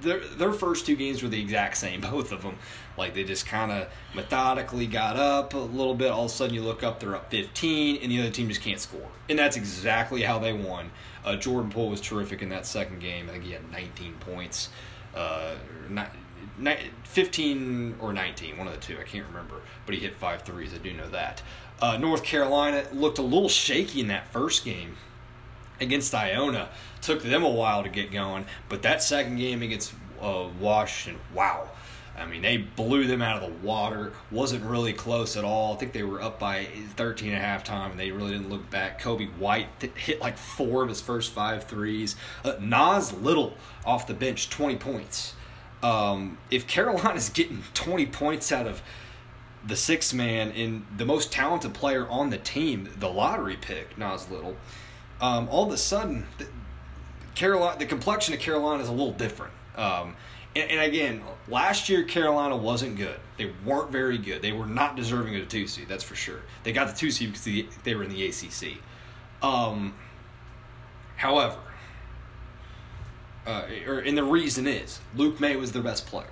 [0.00, 2.56] their their first two games were the exact same, both of them.
[2.96, 6.10] Like they just kind of methodically got up a little bit.
[6.10, 8.60] All of a sudden, you look up, they're up 15, and the other team just
[8.60, 9.08] can't score.
[9.28, 10.90] And that's exactly how they won.
[11.24, 13.28] Uh, Jordan Poole was terrific in that second game.
[13.28, 14.68] I think he had 19 points.
[15.14, 15.54] Uh,
[15.88, 16.10] not,
[17.04, 18.96] 15 or 19, one of the two.
[19.00, 19.60] I can't remember.
[19.86, 20.72] But he hit five threes.
[20.74, 21.42] I do know that.
[21.80, 24.96] Uh, North Carolina looked a little shaky in that first game
[25.80, 26.68] against Iona.
[27.02, 28.46] Took them a while to get going.
[28.68, 31.68] But that second game against uh, Washington, wow.
[32.16, 34.12] I mean, they blew them out of the water.
[34.30, 35.74] Wasn't really close at all.
[35.74, 39.00] I think they were up by 13 at halftime, and they really didn't look back.
[39.00, 42.14] Coby White hit like four of his first five threes.
[42.44, 45.34] Uh, Nas Little off the bench, 20 points.
[45.82, 48.80] Um, if Carolina's getting 20 points out of
[49.66, 54.30] the six man and the most talented player on the team, the lottery pick, Nas
[54.30, 54.56] Little,
[55.20, 56.46] um, all of a sudden, the,
[57.34, 59.52] Carolina, the complexion of Carolina is a little different.
[59.76, 60.16] Um,
[60.56, 63.18] and, and, again, last year Carolina wasn't good.
[63.36, 64.42] They weren't very good.
[64.42, 65.88] They were not deserving of a two seed.
[65.88, 66.40] That's for sure.
[66.62, 68.78] They got the two seed because they, they were in the ACC.
[69.42, 69.94] Um,
[71.16, 71.58] however,
[73.46, 76.26] uh, or, and the reason is Luke Maye was their best player,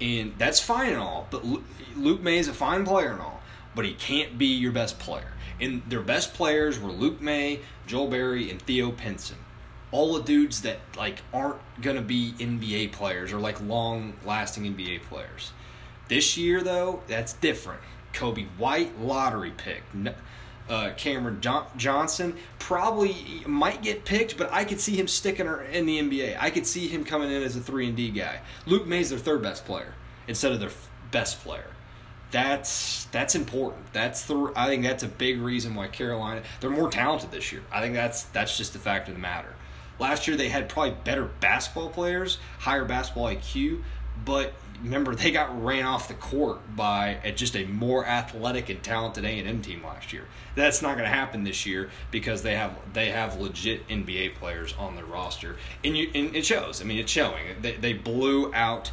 [0.00, 1.26] and that's fine and all.
[1.30, 1.44] But
[1.96, 3.40] Luke Maye is a fine player and all,
[3.74, 5.32] but he can't be your best player.
[5.60, 9.36] And their best players were Luke Maye, Joel Berry, and Theo Pinson.
[9.92, 15.02] All the dudes that like aren't gonna be NBA players or like long lasting NBA
[15.04, 15.52] players.
[16.08, 17.80] This year though, that's different.
[18.12, 19.82] Coby White lottery pick
[20.70, 25.84] uh, Cameron jo- Johnson probably might get picked, but I could see him sticking in
[25.84, 26.36] the NBA.
[26.38, 28.40] I could see him coming in as a three and D guy.
[28.66, 29.94] Luke Maye's their third best player
[30.28, 30.70] instead of their
[31.10, 31.66] best player.
[32.30, 33.92] That's that's important.
[33.92, 37.62] That's the I think that's a big reason why Carolina they're more talented this year.
[37.72, 39.54] I think that's that's just the fact of the matter.
[40.00, 43.82] Last year they had probably better basketball players, higher basketball IQ,
[44.24, 49.24] but remember they got ran off the court by just a more athletic and talented
[49.24, 50.24] A&M team last year.
[50.54, 54.74] That's not going to happen this year because they have they have legit NBA players
[54.78, 56.80] on their roster, and, you, and it shows.
[56.80, 57.44] I mean, it's showing.
[57.60, 58.90] They, they blew out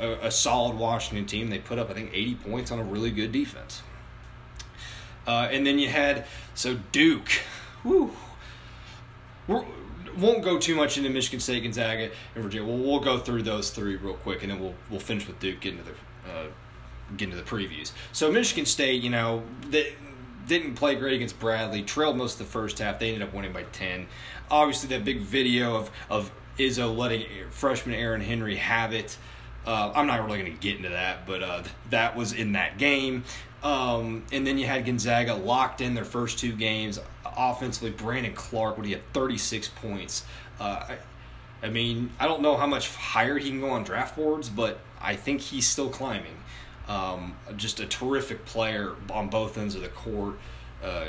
[0.00, 1.50] a, a, solid Washington team.
[1.50, 3.82] They put up I think 80 points on a really good defense.
[5.26, 7.30] Uh, and then you had so Duke.
[7.82, 8.12] Whew,
[9.46, 9.64] we're,
[10.18, 12.66] won't go too much into Michigan State, Gonzaga, and Virginia.
[12.66, 15.60] We'll, we'll go through those three real quick, and then we'll we'll finish with Duke,
[15.60, 16.46] get into the uh,
[17.16, 17.92] get into the previews.
[18.12, 19.94] So Michigan State, you know, they
[20.46, 21.82] didn't play great against Bradley.
[21.82, 22.98] Trailed most of the first half.
[22.98, 24.06] They ended up winning by ten.
[24.50, 29.16] Obviously, that big video of of Izzo letting freshman Aaron Henry have it.
[29.64, 32.78] Uh, I'm not really going to get into that, but uh, that was in that
[32.78, 33.24] game.
[33.62, 38.76] Um, and then you had Gonzaga locked in their first two games offensively, Brandon Clarke,
[38.76, 40.24] when he had 36 points.
[40.58, 40.98] Uh, I,
[41.62, 44.80] I mean, I don't know how much higher he can go on draft boards, but
[45.00, 46.36] I think he's still climbing.
[46.88, 50.34] Um, just a terrific player on both ends of the court.
[50.82, 51.06] Uh,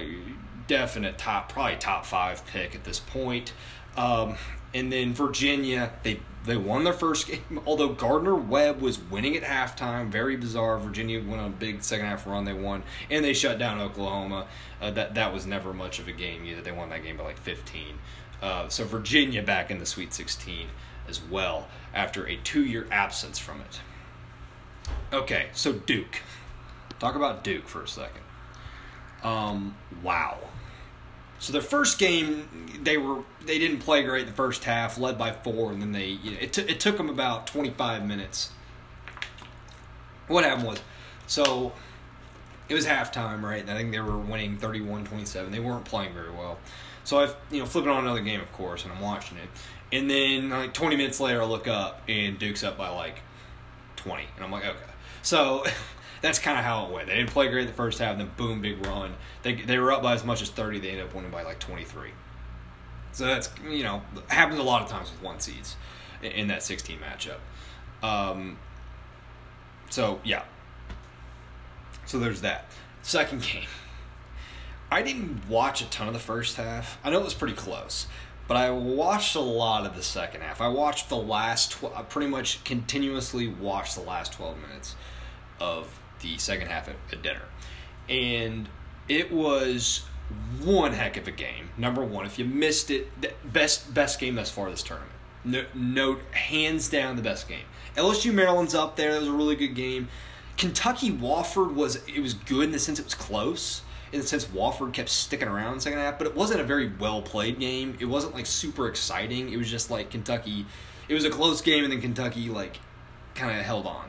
[0.67, 3.53] definite top, probably top five pick at this point.
[3.97, 4.35] Um,
[4.73, 9.43] and then Virginia, they they won their first game, although Gardner Webb was winning at
[9.43, 10.09] halftime.
[10.09, 10.77] Very bizarre.
[10.77, 12.45] Virginia went on a big second half run.
[12.45, 14.47] They won, and they shut down Oklahoma.
[14.81, 16.61] Uh, that that was never much of a game either.
[16.61, 17.99] They won that game by like 15.
[18.41, 20.67] Uh, so Virginia back in the Sweet 16
[21.07, 23.79] as well after a two-year absence from it.
[25.13, 26.21] Okay, so Duke.
[26.99, 28.21] Talk about Duke for a second.
[29.23, 30.37] Um, wow.
[31.43, 32.47] So their first game,
[32.83, 36.05] they were they didn't play great the first half, led by four, and then they
[36.05, 38.49] you know, it, t- it took them about 25 minutes.
[40.29, 40.81] What happened was,
[41.27, 41.73] so
[42.69, 43.59] it was halftime, right?
[43.59, 45.51] And I think they were winning 31-27.
[45.51, 46.59] They weren't playing very well.
[47.03, 49.49] So I, you know, flipping on another game, of course, and I'm watching it.
[49.91, 53.19] And then like 20 minutes later, I look up and Duke's up by like
[53.97, 54.79] 20, and I'm like, okay.
[55.23, 55.65] So
[56.23, 57.07] that's kind of how it went.
[57.07, 59.13] They didn't play great the first half, and then boom, big run.
[59.43, 60.79] They they were up by as much as 30.
[60.79, 62.11] They ended up winning by like 23.
[63.11, 65.75] So that's you know happens a lot of times with one seeds
[66.23, 67.39] in, in that 16 matchup.
[68.07, 68.57] Um,
[69.89, 70.43] so yeah.
[72.05, 72.71] So there's that.
[73.01, 73.67] Second game.
[74.89, 76.97] I didn't watch a ton of the first half.
[77.03, 78.07] I know it was pretty close,
[78.47, 80.61] but I watched a lot of the second half.
[80.61, 81.73] I watched the last.
[81.73, 84.95] Tw- I pretty much continuously watched the last 12 minutes
[85.59, 87.43] of the second half at, at dinner,
[88.09, 88.67] and
[89.07, 90.05] it was
[90.63, 91.69] one heck of a game.
[91.77, 95.11] Number one, if you missed it, the best best game thus far this tournament.
[95.75, 97.65] No, hands down the best game.
[97.95, 99.13] LSU Maryland's up there.
[99.13, 100.07] That was a really good game.
[100.57, 103.81] Kentucky Wofford was it was good in the sense it was close
[104.13, 106.63] in the sense Wofford kept sticking around in the second half, but it wasn't a
[106.63, 107.97] very well played game.
[107.99, 109.51] It wasn't like super exciting.
[109.51, 110.67] It was just like Kentucky.
[111.09, 112.79] It was a close game, and then Kentucky like
[113.33, 114.05] kind of held on,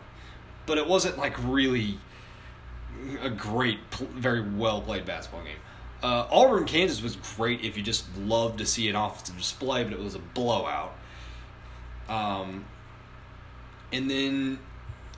[0.67, 1.99] but it wasn't like really
[3.21, 5.57] a great, very well played basketball game.
[6.03, 9.93] Uh, Auburn, Kansas was great if you just loved to see an offensive display, but
[9.93, 10.95] it was a blowout.
[12.09, 12.67] Um,
[13.93, 14.59] and then,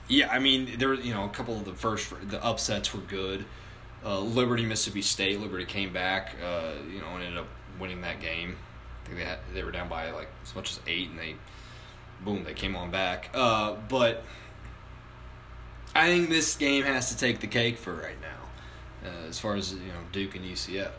[0.07, 3.01] yeah, I mean, there were you know a couple of the first the upsets were
[3.01, 3.45] good.
[4.05, 5.41] Uh, Liberty, Mississippi State.
[5.41, 7.47] Liberty came back, uh, you know, and ended up
[7.79, 8.55] winning that game.
[9.03, 11.35] I think they had, they were down by like as much as eight, and they,
[12.23, 13.29] boom, they came on back.
[13.33, 14.23] Uh, but
[15.97, 19.55] I think this game has to take the cake for right now, uh, as far
[19.55, 20.91] as you know, Duke and UCF.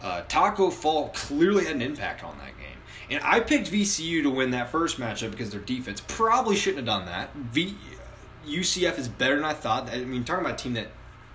[0.00, 2.78] Uh, Tacko Fall clearly had an impact on that game,
[3.10, 6.86] and I picked VCU to win that first matchup because their defense probably shouldn't have
[6.86, 7.34] done that.
[7.34, 7.76] V,
[8.46, 9.90] UCF is better than I thought.
[9.92, 10.88] I mean, talking about a team that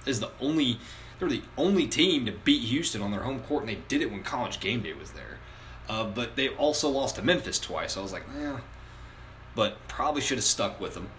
[0.08, 0.80] is the only
[1.20, 4.12] they're the only team to beat Houston on their home court, and they did it
[4.12, 5.38] when College Game Day was there.
[5.88, 7.96] Uh, but they also lost to Memphis twice.
[7.96, 8.62] I was like, yeah,
[9.54, 11.10] but probably should have stuck with them.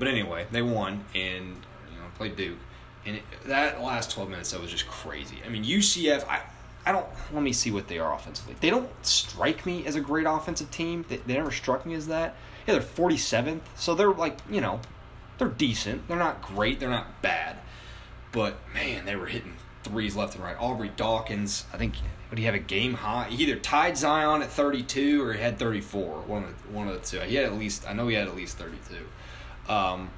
[0.00, 1.46] But anyway, they won and
[1.92, 2.58] you know played Duke,
[3.06, 5.36] and it, that last twelve minutes that was just crazy.
[5.46, 6.40] I mean, UCF, I.
[6.86, 7.06] I don't.
[7.30, 8.56] Let me see what they are offensively.
[8.58, 11.04] They don't strike me as a great offensive team.
[11.06, 12.34] They, they never struck me as that.
[12.66, 14.80] Yeah, they're 47th, so they're like you know,
[15.36, 16.08] they're decent.
[16.08, 16.80] They're not great.
[16.80, 17.58] They're not bad.
[18.32, 20.56] But man, they were hitting threes left and right.
[20.58, 21.94] Aubrey Dawkins, I think,
[22.30, 23.28] would he have a game high?
[23.28, 26.22] He either tied Zion at 32 or he had 34.
[26.22, 27.20] One of the, one of the two.
[27.26, 27.88] He had at least.
[27.88, 28.96] I know he had at least 32.
[29.68, 30.10] Um,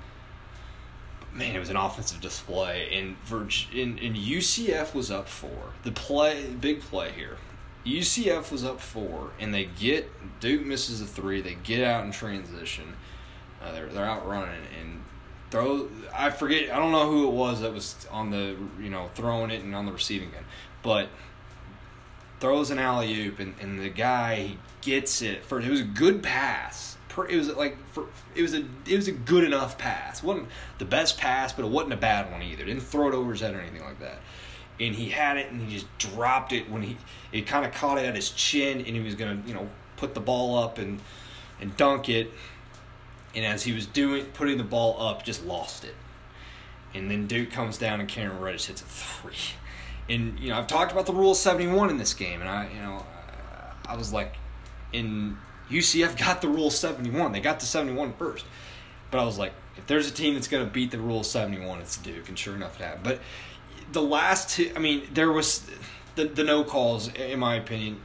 [1.32, 5.72] man, it was an offensive display, and Virg- and UCF was up four.
[5.82, 7.36] The play, big play here.
[7.84, 10.08] UCF was up four, and they get
[10.40, 11.40] Duke misses a three.
[11.40, 12.94] They get out in transition.
[13.60, 15.02] Uh, they're they're out running, and
[15.50, 15.88] throw.
[16.14, 16.72] I forget.
[16.72, 19.74] I don't know who it was that was on the you know throwing it and
[19.74, 20.46] on the receiving end,
[20.82, 21.08] but
[22.42, 26.22] throws an alley oop and, and the guy gets it for it was a good
[26.24, 26.96] pass.
[27.28, 30.22] It was like for it was a it was a good enough pass.
[30.22, 30.48] Wasn't
[30.78, 32.64] the best pass, but it wasn't a bad one either.
[32.64, 34.18] Didn't throw it over his head or anything like that.
[34.80, 36.96] And he had it and he just dropped it when he
[37.30, 40.14] it kind of caught it at his chin and he was gonna you know put
[40.14, 41.00] the ball up and
[41.60, 42.32] and dunk it
[43.34, 45.94] and as he was doing putting the ball up, just lost it.
[46.94, 49.56] And then Duke comes down and Cameron Reddish hits a three.
[50.08, 52.68] And you know I've talked about the rule seventy one in this game, and I
[52.74, 53.04] you know
[53.86, 54.36] I was like,
[54.92, 55.38] in
[55.72, 57.32] UCF got the rule seventy one.
[57.32, 58.44] They got to 71 first,
[59.10, 61.64] but I was like, if there's a team that's going to beat the rule seventy
[61.64, 63.04] one, it's Duke, and sure enough, it happened.
[63.04, 63.20] But
[63.92, 65.66] the last two, I mean, there was
[66.14, 68.00] the the no calls in my opinion.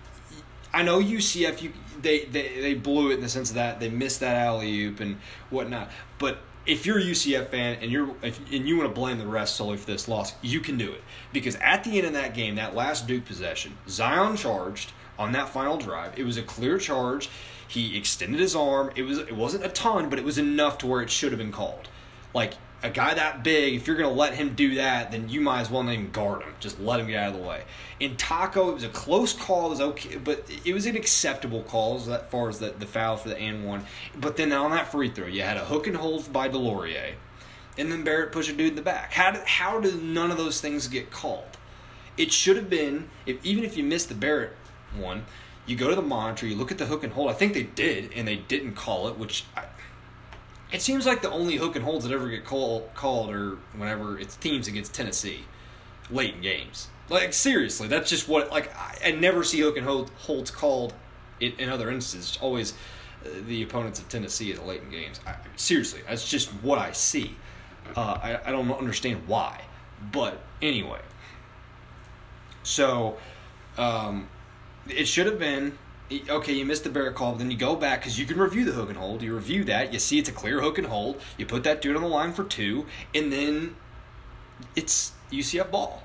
[0.74, 3.90] I know UCF you they, they they blew it in the sense of that they
[3.90, 5.18] missed that alley oop and
[5.50, 5.90] whatnot.
[6.20, 9.28] But if you're a UCF fan and you're if, and you want to blame the
[9.28, 11.02] rest solely for this loss, you can do it
[11.34, 15.50] because at the end of that game, that last Duke possession, Zion charged on that
[15.50, 16.18] final drive.
[16.20, 17.30] It was a clear charge.
[17.68, 18.92] He extended his arm.
[18.96, 21.40] It was it wasn't a ton, but it was enough to where it should have
[21.40, 21.90] been called.
[22.34, 22.54] Like
[22.84, 25.72] a guy that big, if you're to let him do that, then you might as
[25.72, 26.54] well not even guard him.
[26.60, 27.64] Just let him get out of the way.
[28.00, 29.68] In Tacko, it was a close call.
[29.68, 33.18] It was okay, but it was an acceptable call as far as the, the foul
[33.18, 33.86] for the and one.
[34.16, 37.16] But then on that free throw, you had a hook and hold by DeLaurier,
[37.78, 39.14] and then Barrett pushed a dude in the back.
[39.14, 41.58] How did how did none of those things get called?
[42.16, 44.54] It should have been if even if you missed the Barrett
[44.96, 45.26] one,
[45.68, 47.30] you go to the monitor, you look at the hook and hold.
[47.30, 49.66] I think they did, and they didn't call it, which I,
[50.72, 54.18] it seems like the only hook and holds that ever get call, called are whenever
[54.18, 55.42] it's teams against Tennessee
[56.10, 56.88] late in games.
[57.10, 60.94] Like seriously, that's just what like I, I never see hook and hold, holds called
[61.40, 62.32] in, in other instances.
[62.36, 62.74] It's always
[63.26, 65.20] uh, the opponents of Tennessee at the late in games.
[65.26, 67.36] I, seriously, that's just what I see.
[67.96, 69.62] Uh, I I don't understand why,
[70.12, 71.00] but anyway.
[72.64, 73.18] So,
[73.78, 74.28] um,
[74.90, 75.78] it should have been
[76.30, 78.72] okay, you missed the bear call, then you go back because you can review the
[78.72, 79.22] hook and hold.
[79.22, 81.22] You review that, you see it's a clear hook and hold.
[81.38, 83.76] You put that dude on the line for two, and then
[84.76, 86.04] it's UCF ball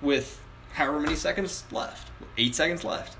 [0.00, 0.40] with
[0.74, 3.16] however many seconds left, eight seconds left.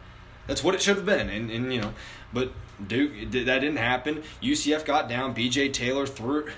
[0.46, 1.94] That's what it should have been, and and you know,
[2.32, 2.52] but
[2.86, 4.22] Duke that didn't happen.
[4.42, 5.32] UCF got down.
[5.32, 5.70] B.J.
[5.70, 6.48] Taylor threw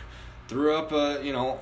[0.48, 1.60] threw up a you know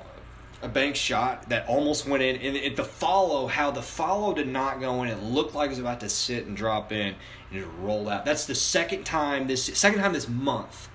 [0.62, 4.48] a bank shot that almost went in, and it, the follow, how the follow did
[4.48, 7.14] not go in, it looked like it was about to sit and drop in,
[7.50, 8.24] and it rolled out.
[8.24, 10.88] That's the second time this second time this month,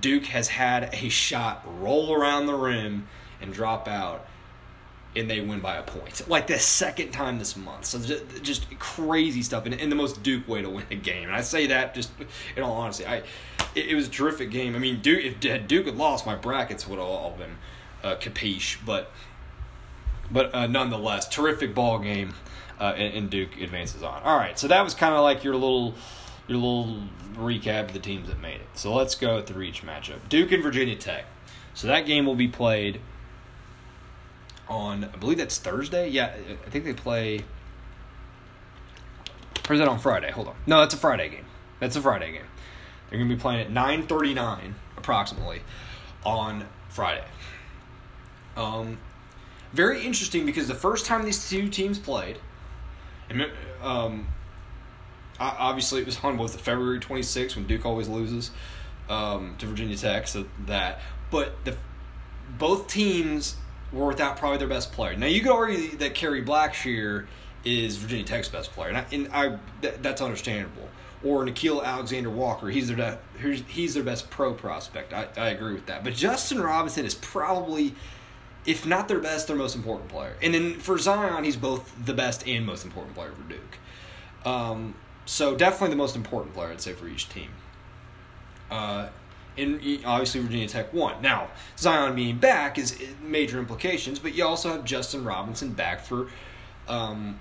[0.00, 3.06] Duke has had a shot roll around the rim
[3.40, 4.26] and drop out,
[5.14, 6.28] and they win by a point.
[6.28, 7.84] Like the second time this month.
[7.84, 11.28] So just, just crazy stuff, and in the most Duke way to win a game.
[11.28, 12.10] And I say that just
[12.56, 13.18] in all honesty, I
[13.76, 14.74] it, it was a terrific game.
[14.74, 17.58] I mean, Duke if Duke had lost, my brackets would have all been
[18.02, 19.10] uh, capiche, but
[20.30, 22.34] but uh, nonetheless, terrific ball game,
[22.78, 24.22] uh, and, and, Duke advances on.
[24.22, 25.94] All right, so that was kind of like your little
[26.46, 27.02] your little
[27.34, 28.66] recap of the teams that made it.
[28.74, 30.28] So let's go through each matchup.
[30.28, 31.24] Duke and Virginia Tech.
[31.74, 33.00] So that game will be played
[34.68, 36.08] on I believe that's Thursday.
[36.08, 36.34] Yeah,
[36.66, 37.40] I think they play.
[39.68, 40.30] Or is that on Friday?
[40.30, 40.56] Hold on.
[40.66, 41.44] No, that's a Friday game.
[41.78, 42.46] That's a Friday game.
[43.08, 45.62] They're going to be playing at 9:39 approximately
[46.24, 47.24] on Friday.
[48.58, 48.98] Um,
[49.72, 52.38] very interesting because the first time these two teams played,
[53.30, 53.46] and
[53.82, 54.26] um,
[55.38, 58.50] obviously it was on both the February 26th when Duke always loses
[59.08, 61.00] um, to Virginia Tech, so that.
[61.30, 61.76] But the
[62.58, 63.56] both teams
[63.92, 65.16] were without probably their best player.
[65.16, 67.26] Now you could argue that Kerry Blackshear
[67.64, 70.88] is Virginia Tech's best player, and I, and I that, that's understandable.
[71.24, 73.18] Or Nickeil Alexander Walker, he's their
[73.68, 75.12] he's their best pro prospect.
[75.12, 76.04] I, I agree with that.
[76.04, 77.94] But Justin Robinson is probably
[78.66, 80.36] if not their best, their most important player.
[80.42, 83.78] And then for Zion, he's both the best and most important player for Duke.
[84.44, 84.94] Um,
[85.24, 87.50] so definitely the most important player, I'd say, for each team.
[88.70, 89.08] Uh,
[89.56, 91.20] and obviously Virginia Tech won.
[91.20, 96.28] Now Zion being back is major implications, but you also have Justin Robinson back for
[96.86, 97.38] um,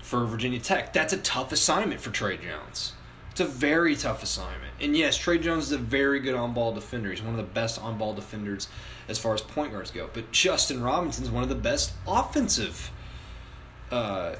[0.00, 0.92] for Virginia Tech.
[0.92, 2.94] That's a tough assignment for Tre Jones.
[3.32, 4.74] It's a very tough assignment.
[4.78, 7.10] And yes, Tre Jones is a very good on ball defender.
[7.10, 8.68] He's one of the best on ball defenders
[9.08, 10.10] as far as point guards go.
[10.12, 12.90] But Justin Robinson is one of the best offensive
[13.90, 14.34] uh,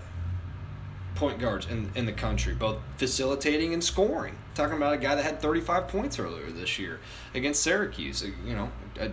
[1.14, 4.36] point guards in, in the country, both facilitating and scoring.
[4.54, 7.00] Talking about a guy that had 35 points earlier this year
[7.32, 8.22] against Syracuse.
[8.44, 8.70] You know,
[9.00, 9.10] a,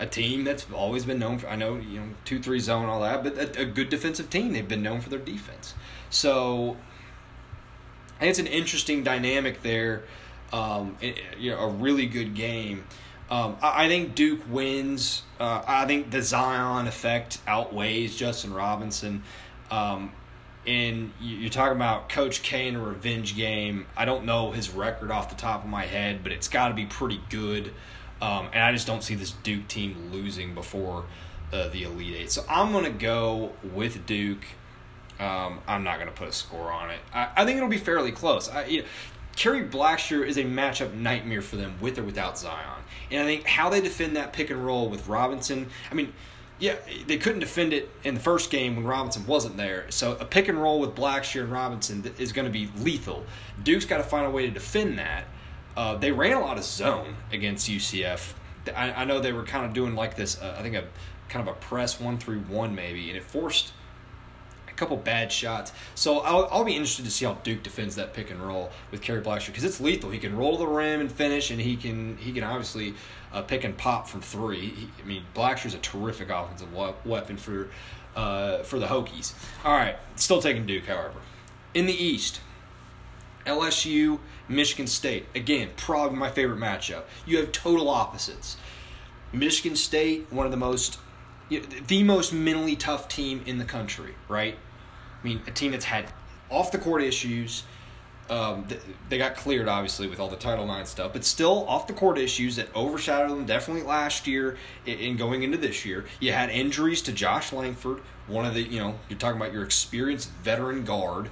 [0.00, 3.02] a team that's always been known for, I know, you know, 2 3 zone, all
[3.02, 4.52] that, but a, a good defensive team.
[4.52, 5.74] They've been known for their defense.
[6.10, 6.76] So,
[8.20, 10.04] Think it's an interesting dynamic there.
[10.52, 12.84] Um, it, you know, a really good game.
[13.30, 15.22] Um, I, I, think Duke wins.
[15.40, 19.22] Uh, I think the Zion effect outweighs Justin Robinson.
[19.70, 20.12] Um,
[20.66, 23.86] and you're talking about Coach K in a revenge game.
[23.96, 26.74] I don't know his record off the top of my head, but it's got to
[26.74, 27.72] be pretty good.
[28.22, 31.04] Um, and I just don't see this Duke team losing before
[31.52, 32.30] uh, the Elite Eight.
[32.30, 34.44] So I'm going to go with Duke.
[35.20, 36.98] Um, I'm not going to put a score on it.
[37.12, 38.48] I, I, think it'll be fairly close.
[38.48, 38.88] I, you know,
[39.36, 42.82] Kerry Blackshear is a matchup nightmare for them with or without Zion.
[43.10, 46.12] And I think how they defend that pick and roll with Robinson, I mean,
[46.58, 49.86] yeah, they couldn't defend it in the first game when Robinson wasn't there.
[49.90, 53.24] So a pick and roll with Blackshear and Robinson is going to be lethal.
[53.62, 55.24] Duke's got to find a way to defend that.
[55.76, 58.32] Uh, they ran a lot of zone against UCF.
[58.74, 60.84] I, I know they were kind of doing like this, uh, I think a
[61.28, 63.72] kind of a press one through one maybe, and it forced–
[64.74, 65.72] a couple bad shots.
[65.94, 69.02] So I'll, I'll be interested to see how Duke defends that pick and roll with
[69.02, 70.10] Kerry Blackshear because it's lethal.
[70.10, 72.94] He can roll the rim and finish, and he can he can obviously
[73.32, 74.68] uh, pick and pop from three.
[74.68, 76.72] He, I mean, Blackshear's a terrific offensive
[77.04, 77.68] weapon for
[78.16, 79.34] uh, for the Hokies.
[79.64, 81.18] All right, still taking Duke, however.
[81.72, 82.40] In the East,
[83.46, 84.18] LSU,
[84.48, 85.26] Michigan State.
[85.34, 87.02] Again, probably my favorite matchup.
[87.26, 88.56] You have total opposites.
[89.32, 90.98] Michigan State, one of the most
[91.48, 94.56] the most mentally tough team in the country, right?
[95.22, 96.12] I mean, a team that's had
[96.50, 97.64] off the court issues.
[98.30, 98.66] Um,
[99.10, 102.16] they got cleared obviously with all the Title IX stuff, but still off the court
[102.16, 106.06] issues that overshadowed them definitely last year and going into this year.
[106.20, 109.62] You had injuries to Josh Langford, one of the you know you're talking about your
[109.62, 111.28] experienced veteran guard.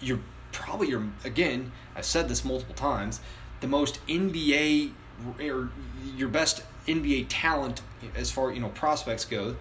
[0.00, 0.20] You're
[0.52, 3.20] probably your again I've said this multiple times,
[3.60, 4.92] the most NBA
[5.40, 5.70] or
[6.16, 7.82] your best NBA talent
[8.16, 9.56] as far you know prospects go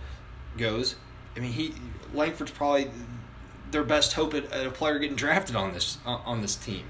[0.58, 0.96] goes
[1.38, 1.74] I mean, he
[2.14, 2.90] Langford's probably
[3.72, 6.86] their best hope at, at a player getting drafted on this uh, on this team,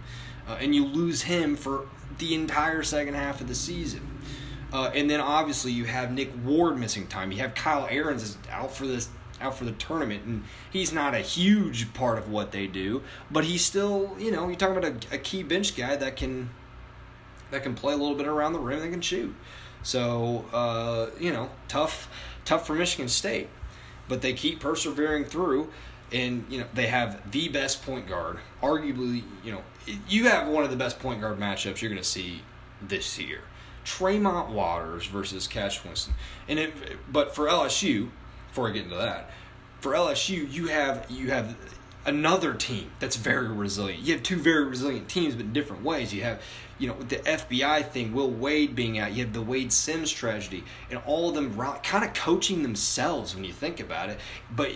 [0.47, 4.19] uh, and you lose him for the entire second half of the season.
[4.71, 7.31] Uh, and then obviously you have Nick Ward missing time.
[7.31, 9.09] You have Kyle Ahrens out for this
[9.39, 13.43] out for the tournament, and he's not a huge part of what they do, but
[13.43, 16.49] he's still you know you're talking about a, a key bench guy that can
[17.51, 19.35] that can play a little bit around the rim and can shoot.
[19.87, 22.09] So uh, you know tough
[22.43, 23.47] tough for Michigan State,
[24.09, 25.69] but they keep persevering through.
[26.11, 29.23] And you know they have the best point guard, arguably.
[29.45, 29.61] You know
[30.09, 32.41] you have one of the best point guard matchups you're going to see
[32.81, 33.43] this year.
[33.85, 36.15] Tremont Waters versus Cash Winston.
[36.49, 36.73] And it,
[37.09, 38.09] but for LSU,
[38.49, 39.31] before I get into that,
[39.79, 41.55] for LSU, you have you have
[42.07, 44.01] another team that's very resilient.
[44.01, 46.13] You have two very resilient teams, but in different ways.
[46.13, 46.41] You have,
[46.79, 49.11] you know, the FBI thing, Will Wade being out.
[49.11, 53.43] You have the Wayde Sims tragedy, and all of them kind of coaching themselves when
[53.43, 54.19] you think about it.
[54.49, 54.71] But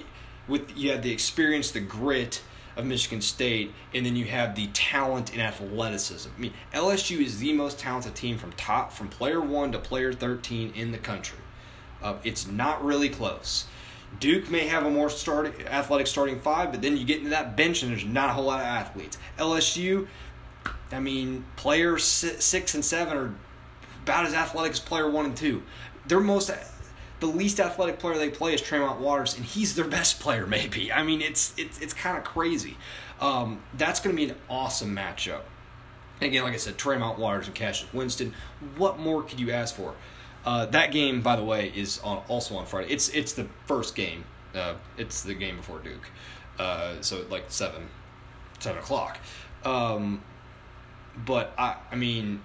[0.47, 2.41] with you have the experience, the grit
[2.75, 6.29] of Michigan State, and then you have the talent and athleticism.
[6.35, 10.11] I mean, LSU is the most talented team from top from player one to player
[10.11, 11.39] thirteen in the country.
[12.03, 13.65] Uh, it's not really close.
[14.19, 17.55] Duke may have a more starting athletic starting five, but then you get into that
[17.55, 19.17] bench and there's not a whole lot of athletes.
[19.37, 20.07] LSU,
[20.91, 23.33] I mean, players six and seven are
[24.03, 25.63] about as athletic as player one and two.
[26.07, 26.51] Their most
[27.21, 30.91] the least athletic player they play is Tremont Waters, and he's their best player, maybe.
[30.91, 32.77] I mean, it's it's it's kind of crazy.
[33.21, 35.41] Um, that's going to be an awesome matchup.
[36.19, 38.33] And again, like I said, Tremont Waters and Cassius Winston.
[38.77, 39.93] What more could you ask for?
[40.45, 42.91] Uh, that game, by the way, is on also on Friday.
[42.91, 44.25] It's it's the first game.
[44.55, 46.09] Uh, it's the game before Duke.
[46.59, 47.87] Uh, so like seven,
[48.59, 49.17] seven o'clock.
[49.63, 50.21] Um,
[51.25, 52.41] but I, I mean,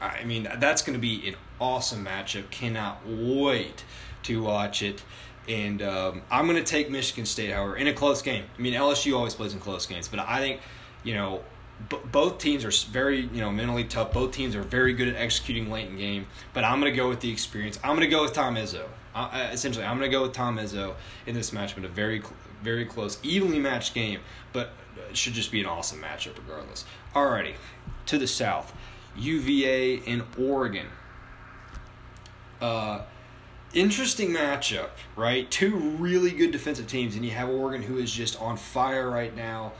[0.00, 2.50] I mean that's going to be an awesome matchup.
[2.50, 3.84] Cannot wait
[4.24, 5.02] to watch it.
[5.48, 8.44] And um, I'm going to take Michigan State, however, in a close game.
[8.56, 10.60] I mean, LSU always plays in close games, but I think,
[11.02, 11.42] you know,
[11.88, 14.12] b- both teams are very, you know, mentally tough.
[14.12, 16.26] Both teams are very good at executing late in game.
[16.52, 17.78] But I'm to go with the experience.
[17.82, 18.84] I'm to go with Tom Izzo.
[19.14, 20.94] Uh, essentially, I'm to go with Tom Izzo
[21.26, 22.22] in this match, but a very,
[22.62, 24.20] very close, evenly matched game.
[24.52, 24.70] But
[25.08, 26.84] it should just be an awesome matchup regardless.
[27.14, 27.54] Alrighty,
[28.06, 28.72] to the south,
[29.16, 30.86] UVA and Oregon.
[32.60, 33.02] Uh,
[33.72, 35.50] interesting matchup, right?
[35.50, 39.34] Two really good defensive teams, and you have Oregon who is just on fire right
[39.34, 39.72] now.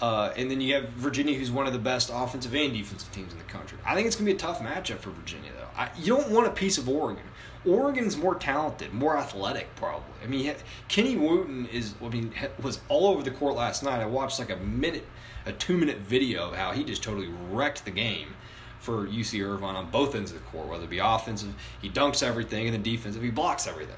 [0.00, 3.32] Uh, and then you have Virginia, who's one of the best offensive and defensive teams
[3.32, 3.78] in the country.
[3.84, 5.68] I think it's going to be a tough matchup for Virginia, though.
[5.74, 7.24] I, you don't want a piece of Oregon.
[7.64, 10.14] Oregon's more talented, more athletic, probably.
[10.22, 10.54] I mean,
[10.88, 11.94] Kenny Wooten is.
[12.02, 12.32] I mean,
[12.62, 14.00] was all over the court last night.
[14.00, 15.06] I watched like a minute,
[15.46, 18.34] a two-minute video of how he just totally wrecked the game
[18.78, 22.22] for UC Irvine on both ends of the court, whether it be offensive, he dunks
[22.22, 23.96] everything, and then defensive, he blocks everything.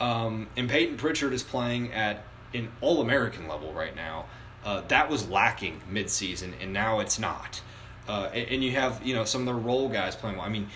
[0.00, 2.24] Um, and Payton Pritchard is playing at
[2.54, 4.24] an All American level right now.
[4.64, 7.60] Uh, that was lacking midseason, and now it's not.
[8.08, 10.46] Uh, and, and, you have you know some of the role guys playing well.
[10.46, 10.68] I mean,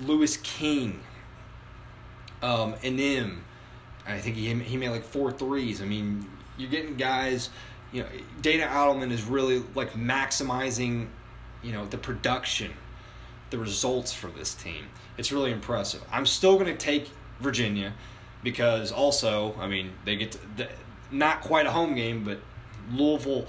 [0.00, 1.00] Louis King,
[2.42, 3.38] um, Enem,
[4.06, 5.80] I think he he made like four threes.
[5.80, 7.50] I mean, you're getting guys.
[7.92, 8.08] You know,
[8.40, 11.06] Dana Altman is really like maximizing,
[11.62, 12.72] you know, the production
[13.54, 14.86] the results for this team.
[15.16, 16.02] It's really impressive.
[16.10, 17.92] I'm still going to take Virginia
[18.42, 20.68] because also, I mean, they get to, the,
[21.12, 22.40] not quite a home game, but
[22.92, 23.46] Louisville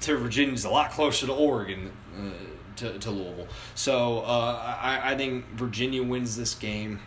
[0.00, 2.30] to Virginia is a lot closer to Oregon uh,
[2.76, 3.48] to, to Louisville.
[3.74, 7.00] So uh, I, I think Virginia wins this game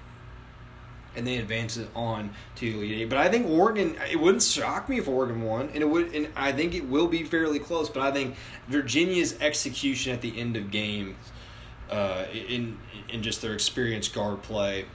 [1.16, 3.10] and they advance it on to Elite Eight.
[3.10, 3.96] But I think Oregon.
[4.12, 6.14] It wouldn't shock me if Oregon won, and it would.
[6.14, 7.90] And I think it will be fairly close.
[7.90, 8.36] But I think
[8.68, 11.16] Virginia's execution at the end of games
[11.90, 12.78] uh, in
[13.10, 14.86] in just their experienced guard play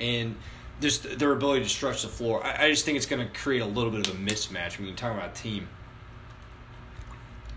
[0.00, 0.36] and
[0.80, 2.44] just their ability to stretch the floor.
[2.44, 4.88] I, I just think it's going to create a little bit of a mismatch when
[4.88, 5.68] you talk about a team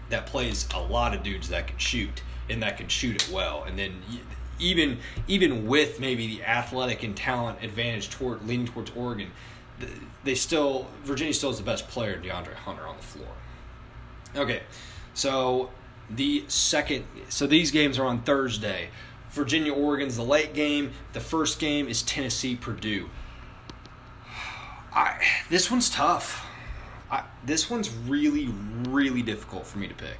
[0.10, 3.64] that plays a lot of dudes that can shoot and that can shoot it well,
[3.64, 3.94] and then
[4.60, 9.32] even even with maybe the athletic and talent advantage toward leaning towards Oregon,
[10.24, 13.28] they still Virginia still is the best player, DeAndre Hunter, on the floor.
[14.36, 14.62] Okay,
[15.14, 15.72] so
[16.10, 17.06] the second.
[17.30, 18.90] So these games are on Thursday.
[19.36, 20.94] Virginia Oregon's the late game.
[21.12, 23.10] The first game is Tennessee Purdue.
[24.94, 26.48] I this one's tough.
[27.12, 28.48] I, this one's really
[28.88, 30.20] really difficult for me to pick.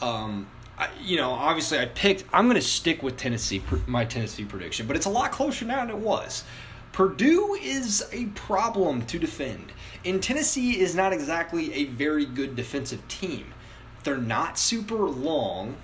[0.00, 0.46] Um,
[0.78, 2.24] I, you know, obviously I picked.
[2.32, 5.84] I'm going to stick with Tennessee, my Tennessee prediction, but it's a lot closer now
[5.84, 6.44] than it was.
[6.92, 9.72] Purdue is a problem to defend,
[10.04, 13.52] and Tennessee is not exactly a very good defensive team.
[14.04, 15.76] They're not super long.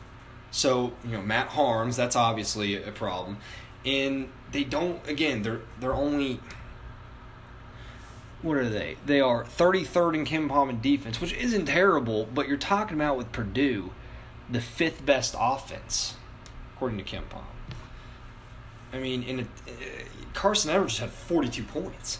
[0.52, 3.38] So, you know, Matt Haarms, that's obviously a problem.
[3.84, 6.38] And they don't again, they're they're only
[8.42, 8.96] what are they?
[9.06, 13.30] They are 33rd in KenPom in defense, which isn't terrible, but you're talking about with
[13.32, 13.92] Purdue,
[14.50, 16.14] the fifth best offense,
[16.74, 17.44] according to KenPom.
[18.92, 19.74] I mean, in a, uh,
[20.34, 22.18] Carsen Edwards had 42 points.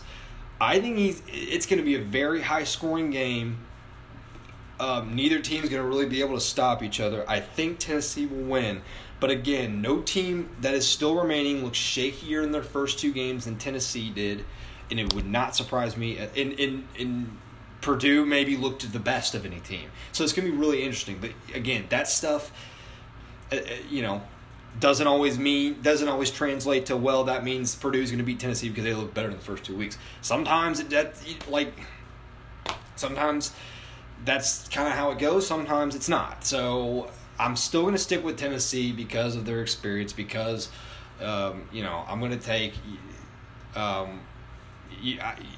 [0.61, 1.23] I think he's.
[1.27, 3.59] It's going to be a very high scoring game.
[4.83, 7.25] Um, neither team's going to really be able to stop each other.
[7.31, 8.83] I think Tennessee will win.
[9.21, 13.45] But again, no team that is still remaining looks shakier in their first two games
[13.45, 14.45] than Tennessee did,
[14.91, 16.19] and it would not surprise me.
[16.35, 17.39] In in in
[17.81, 21.19] Purdue maybe looked the best of any team, so it's gonna be really interesting.
[21.21, 22.51] But again, that stuff,
[23.53, 24.23] uh, uh, you know,
[24.81, 27.23] doesn't always mean doesn't always translate to well.
[27.23, 29.97] That means Purdue's gonna beat Tennessee because they look better in the first two weeks.
[30.23, 31.15] Sometimes it that
[31.49, 31.73] like
[32.97, 33.53] sometimes
[34.25, 35.47] that's kind of how it goes.
[35.47, 36.45] Sometimes it's not.
[36.45, 40.13] So I'm still going to stick with Tennessee because of their experience.
[40.13, 40.69] Because,
[41.21, 42.75] um, you know, I'm going to take.
[43.75, 44.21] Um,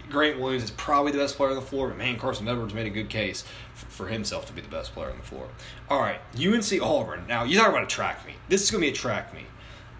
[0.09, 2.87] Grant Williams is probably the best player on the floor, but man, Carsen Edwards made
[2.87, 3.45] a good case
[3.75, 5.49] for himself to be the best player on the floor.
[5.91, 7.27] All right, UNC Auburn.
[7.29, 8.37] Now you talk about a track meet.
[8.49, 9.47] This is going to be a track meet.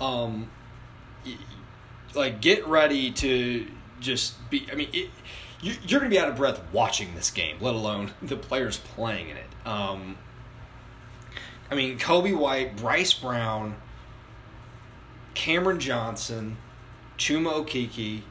[0.01, 0.51] Um,
[2.15, 3.67] like get ready to
[4.01, 4.67] just be.
[4.71, 5.11] I mean, it,
[5.65, 9.31] you're going to be out of breath watching this game, let alone the players playing
[9.31, 9.67] in it.
[9.67, 10.19] Um,
[11.71, 13.77] I mean, Coby White, Bryce Brown,
[15.35, 16.59] Cameron Johnson,
[17.17, 18.23] Chuma Okeke,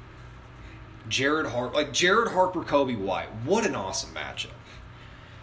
[1.09, 1.75] Jared Harper.
[1.75, 3.29] Like, Jared Harper, Coby White.
[3.43, 4.51] What an awesome matchup.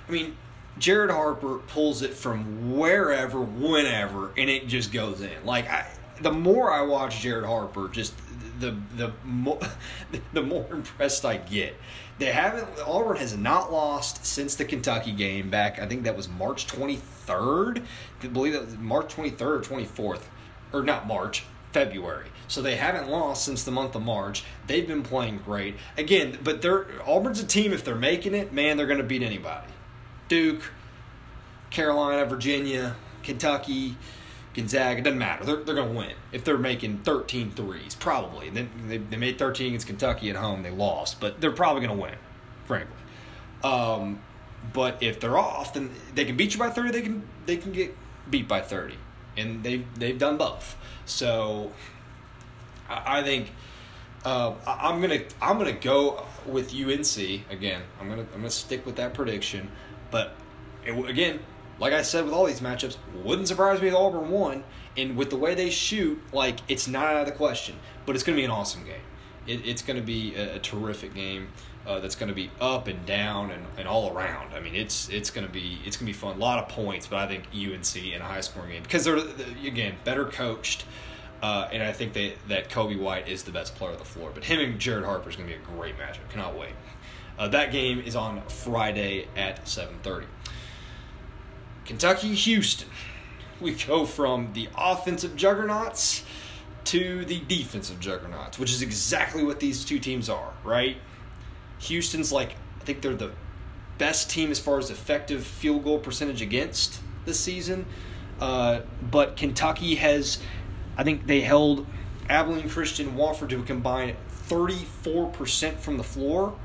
[0.09, 0.37] I mean,
[0.79, 5.45] Jared Harper pulls it from wherever, whenever, and it just goes in.
[5.45, 5.87] Like, I,
[6.21, 8.15] the more I watch Jared Harper, just
[8.61, 9.61] the the more
[10.33, 11.75] the more impressed I get.
[12.19, 15.79] They haven't Auburn has not lost since the Kentucky game back.
[15.79, 17.83] I think that was March 23rd.
[18.23, 20.23] I believe that was March 23rd or 24th,
[20.73, 22.27] or not March, February.
[22.47, 24.45] So they haven't lost since the month of March.
[24.67, 27.73] They've been playing great again, but they're Auburn's a team.
[27.73, 29.69] If they're making it, man, they're going to beat anybody.
[30.29, 30.73] Duke,
[31.71, 33.97] Carolina, Virginia, Kentucky.
[34.55, 35.45] Gonzaga, it doesn't matter.
[35.45, 38.49] They're, they're going to win if they're making 13 threes, probably.
[38.49, 40.63] And then they, they made 13 against Kentucky at home.
[40.63, 42.17] They lost, but they're probably going to win,
[42.65, 42.97] frankly.
[43.63, 44.21] Um,
[44.73, 46.91] but if they're off, then they can beat you by 30.
[46.91, 47.97] They can they can get
[48.29, 48.95] beat by 30,
[49.37, 50.77] and they've they've done both.
[51.07, 51.73] So
[52.89, 53.53] I, I think
[54.25, 57.83] uh, I'm gonna I'm gonna go with UNC again.
[58.01, 59.71] I'm gonna I'm gonna stick with that prediction,
[60.11, 60.35] but
[60.85, 61.41] it, again,
[61.81, 64.65] like I said with all these matchups, wouldn't surprise me if Auburn won.
[64.97, 67.77] And with the way they shoot, like it's not out of the question.
[68.07, 69.03] But it's going to be an awesome game.
[69.47, 71.49] It, it's going to be a, a terrific game.
[71.87, 74.53] Uh, that's going to be up and down and, and all around.
[74.55, 76.37] I mean, it's it's going to be it's going to be fun.
[76.37, 79.17] A lot of points, but I think UNC in a high scoring game because they're
[79.17, 80.85] again better coached.
[81.43, 84.31] Uh, and I think that, that Coby White is the best player on the floor.
[84.33, 86.29] But him and Jared Harper is going to be a great matchup.
[86.29, 86.75] Cannot wait.
[87.39, 90.27] Uh, that game is on Friday at 7:30.
[91.91, 92.89] Kentucky, Houston.
[93.61, 96.23] We go from the offensive juggernauts
[96.85, 100.99] to the defensive juggernauts, which is exactly what these two teams are, right?
[101.81, 103.33] Houston's like, I think they're the
[103.99, 107.87] best team as far as effective field goal percentage against this season.
[108.41, 110.39] Uh, but Kentucky has,
[110.97, 111.89] I think they held
[112.29, 114.17] Abilene Christian Wofford to a combined
[114.49, 116.57] 34% from the floor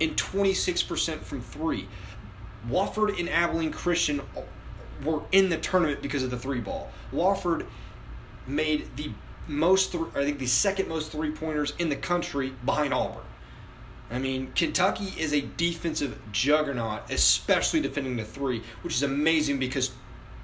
[0.00, 1.86] and 26% from three.
[2.68, 4.22] Wofford and Abilene Christian
[5.02, 6.90] were in the tournament because of the three ball.
[7.12, 7.66] Wofford
[8.46, 9.10] made the
[9.46, 13.24] most, th- I think, the second most three pointers in the country behind Auburn.
[14.10, 19.92] I mean, Kentucky is a defensive juggernaut, especially defending the three, which is amazing because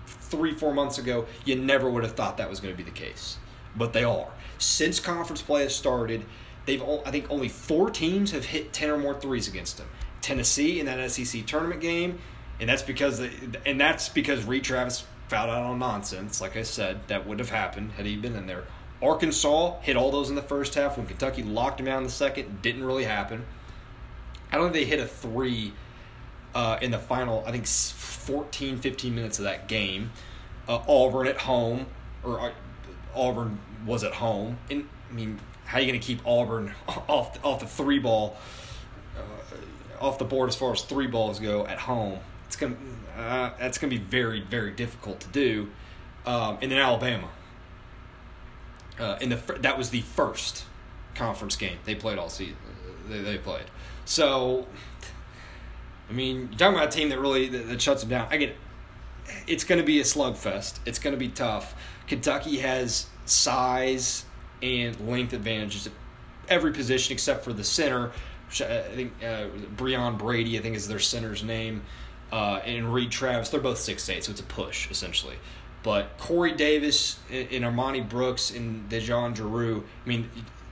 [0.06, 2.96] three, four months ago, you never would have thought that was going to be the
[2.96, 3.36] case.
[3.76, 4.28] But they are.
[4.58, 6.24] Since conference play has started,
[6.66, 9.88] they've I think only four teams have hit 10 or more threes against them.
[10.20, 12.18] Tennessee in that SEC tournament game,
[12.60, 13.20] and that's because
[13.66, 16.40] and that's because Reid Travis fouled out on nonsense.
[16.40, 18.64] Like I said, that would have happened had he been in there.
[19.02, 22.10] Arkansas hit all those in the first half when Kentucky locked him out in the
[22.10, 22.60] second.
[22.60, 23.46] Didn't really happen.
[24.52, 25.72] I don't think they hit a three
[26.54, 30.10] uh, in the final, I think 14, 15 minutes of that game.
[30.68, 31.86] Uh, Auburn at home,
[32.22, 32.52] or uh,
[33.14, 34.58] Auburn was at home.
[34.68, 38.36] And I mean, how are you going to keep Auburn off, off the three ball,
[39.16, 42.18] uh, off the board as far as three balls go at home?
[42.60, 42.76] Gonna
[43.16, 45.70] uh, that's gonna be very very difficult to do.
[46.26, 47.28] Um, and then Alabama.
[48.98, 50.64] Uh, in the that was the first
[51.14, 52.56] conference game they played all season.
[53.08, 53.64] They, they played
[54.04, 54.66] so.
[56.08, 58.28] I mean, you're talking about a team that really that, that shuts them down.
[58.30, 58.56] I get it.
[59.46, 60.80] It's going to be a slugfest.
[60.84, 61.74] It's going to be tough.
[62.08, 64.24] Kentucky has size
[64.60, 65.92] and length advantages at
[66.48, 68.10] every position except for the center.
[68.50, 69.46] I think uh,
[69.76, 71.82] Breaon Brady, I think is their center's name,
[72.32, 73.48] uh, and Reid Travis.
[73.50, 75.36] They're both six eight, so it's a push essentially.
[75.82, 79.82] But Corey Davis and Armoni Brooks and DeJon Jarreau.
[79.82, 80.28] I mean,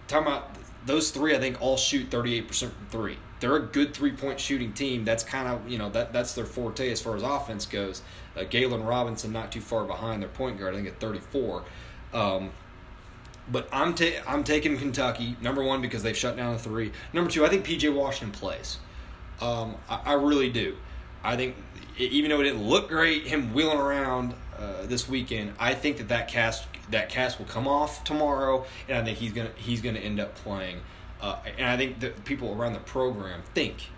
[0.07, 0.55] talking about
[0.85, 3.19] those three, I think all shoot thirty eight percent from three.
[3.41, 5.05] They're a good three point shooting team.
[5.05, 8.03] That's kind of you know that that's their forte as far as offense goes.
[8.37, 10.75] Uh, Galen Robinson not too far behind their point guard.
[10.75, 11.65] I think at thirty four.
[12.13, 12.51] Um,
[13.51, 16.93] but I'm ta- I'm taking Kentucky number one because they've shut down the three.
[17.13, 18.79] Number two, I think PJ Washington plays.
[19.41, 20.77] Um, I, I really do.
[21.23, 21.57] I think
[21.99, 26.09] even though it didn't look great, him wheeling around uh, this weekend, I think that
[26.09, 29.99] that cast that cast will come off tomorrow, and I think he's gonna he's gonna
[29.99, 30.81] end up playing.
[31.21, 33.89] Uh, and I think that people around the program think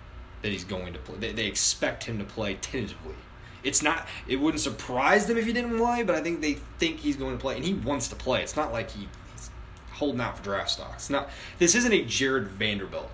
[0.42, 1.16] that he's going to play.
[1.18, 3.14] They, they expect him to play tentatively.
[3.62, 4.08] It's not.
[4.26, 7.36] It wouldn't surprise them if he didn't play, but I think they think he's going
[7.36, 8.42] to play, and he wants to play.
[8.42, 9.50] It's not like he, he's
[9.92, 11.10] holding out for draft stocks.
[11.10, 11.28] Not.
[11.58, 13.10] This isn't a Jarred Vanderbilt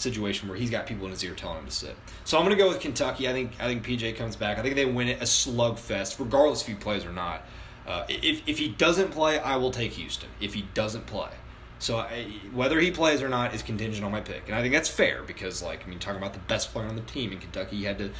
[0.00, 1.96] situation where he's got people in his ear telling him to sit.
[2.24, 3.28] So I'm going to go with Kentucky.
[3.28, 4.58] I think I think PJ comes back.
[4.58, 7.42] I think they win it a slugfest, regardless if he plays or not.
[7.86, 10.28] Uh, if if he doesn't play, I will take Houston.
[10.40, 11.30] If he doesn't play,
[11.78, 14.74] so I, whether he plays or not is contingent on my pick, and I think
[14.74, 17.38] that's fair because like I mean talking about the best player on the team in
[17.38, 18.10] Kentucky, he had to.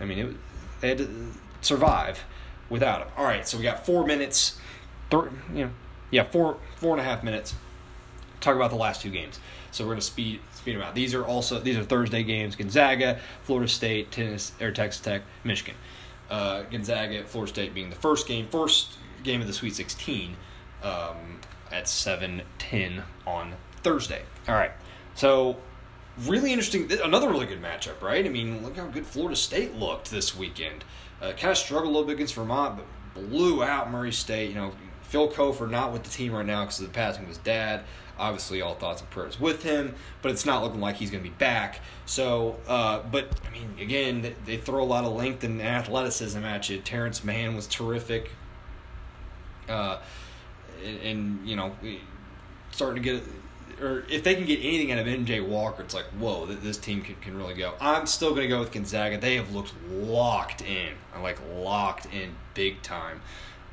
[0.00, 0.36] I mean it
[0.80, 2.24] they had to survive
[2.68, 3.08] without him.
[3.16, 4.58] All right, so we got four minutes.
[5.10, 5.70] Three, you know,
[6.10, 7.54] yeah, four four and a half minutes.
[8.40, 9.38] Talk about the last two games.
[9.70, 10.96] So we're gonna speed speed them out.
[10.96, 15.76] These are also these are Thursday games: Gonzaga, Florida State, Tennis or Texas Tech, Michigan.
[16.28, 20.36] Uh, Gonzaga, Florida State being the first game, first game of the Sweet 16
[20.82, 21.38] um,
[21.70, 23.54] at seven ten on
[23.84, 24.22] Thursday.
[24.48, 24.72] All right,
[25.14, 25.56] so
[26.26, 26.90] really interesting.
[27.00, 28.26] Another really good matchup, right?
[28.26, 30.82] I mean, look how good Florida State looked this weekend.
[31.22, 34.48] Uh, kind of struggled a little bit against Vermont, but blew out Murray State.
[34.48, 37.28] You know, Phil Cofer not with the team right now because of the passing of
[37.28, 37.84] his dad.
[38.18, 41.28] Obviously, all thoughts and prayers with him, but it's not looking like he's going to
[41.28, 41.80] be back.
[42.06, 46.68] So, uh, but I mean, again, they throw a lot of length and athleticism at
[46.68, 46.78] you.
[46.78, 48.30] Terrence Mann was terrific.
[49.68, 49.98] Uh,
[50.84, 51.72] and, and, you know,
[52.70, 53.22] starting to get,
[53.82, 57.02] or if they can get anything out of MJ Walker, it's like, whoa, this team
[57.02, 57.74] can, can really go.
[57.80, 59.18] I'm still going to go with Gonzaga.
[59.18, 63.20] They have looked locked in, like locked in big time.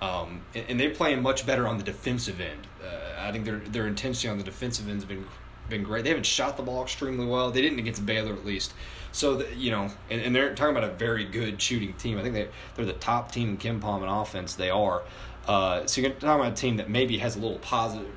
[0.04, 2.68] Um, and, and, they're playing much better on the defensive end.
[2.84, 5.26] Uh, I think their their intensity on the defensive end has been
[5.70, 6.04] been great.
[6.04, 7.52] They haven't shot the ball extremely well.
[7.52, 8.74] They didn't against Baylor at least.
[9.14, 12.18] So the, you know, and, and they're talking about a very good shooting team.
[12.18, 14.56] I think they they're the top team in KenPom in offense.
[14.56, 15.04] They are.
[15.48, 18.12] Uh, so you're talking about a team that maybe has a little positive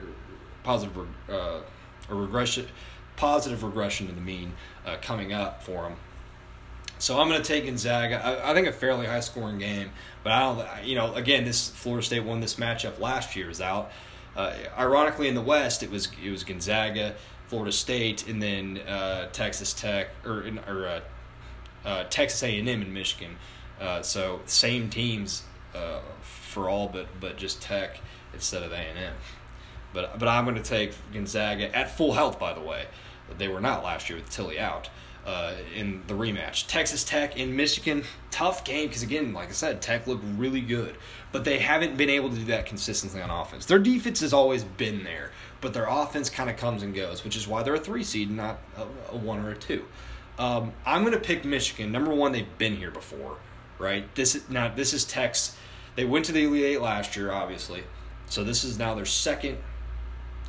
[0.65, 1.61] positive uh,
[2.09, 2.67] a regression
[3.15, 5.97] positive regression to the mean uh, coming up for them.
[6.99, 8.25] So I'm going to take Gonzaga.
[8.25, 9.91] I, I, think a fairly high scoring game,
[10.27, 10.85] but I don't.
[10.85, 13.49] You know, again, this Florida State won this matchup last year.
[13.49, 13.93] Is out.
[14.35, 17.15] Uh, ironically, in the West, it was it was Gonzaga,
[17.47, 21.01] Florida State, and then uh, Texas Tech or or uh,
[21.89, 23.37] uh Texas A and M and Michigan.
[23.81, 25.45] Uh, so same teams
[25.77, 28.01] uh, for all, but but just Tech
[28.35, 29.15] instead of A and M.
[29.95, 32.41] But but I'm going to take Gonzaga at full health.
[32.41, 32.87] By the way,
[33.39, 34.91] they were not last year with Tillie out
[35.27, 36.69] uh, in the rematch.
[36.69, 40.97] Texas Tech in Michigan, tough game because again, like I said, Tech looked really good,
[41.33, 43.67] but they haven't been able to do that consistently on offense.
[43.67, 47.37] Their defense has always been there, but their offense kind of comes and goes, which
[47.37, 49.85] is why they're a three seed, not a, a one or a two.
[50.39, 51.91] Um, I'm going to pick Michigan.
[51.91, 53.39] Number one, they've been here before,
[53.79, 54.13] right?
[54.15, 55.57] This is now this is Tech's.
[55.97, 57.83] They went to the Elite Eight last year, obviously,
[58.29, 59.59] so this is now their second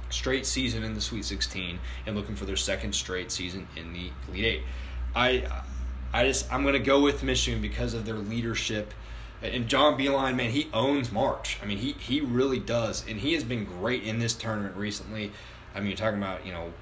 [0.10, 4.12] straight season in the Sweet 16 and looking for their second straight season in the
[4.30, 4.62] Elite Eight.
[5.16, 5.64] I,
[6.14, 8.94] I just I'm gonna go with Michigan because of their leadership.
[9.42, 11.60] And John Beilein, man, he owns March.
[11.62, 15.32] I mean, he he really does, and he has been great in this tournament recently.
[15.76, 16.74] I mean, you're talking about you know,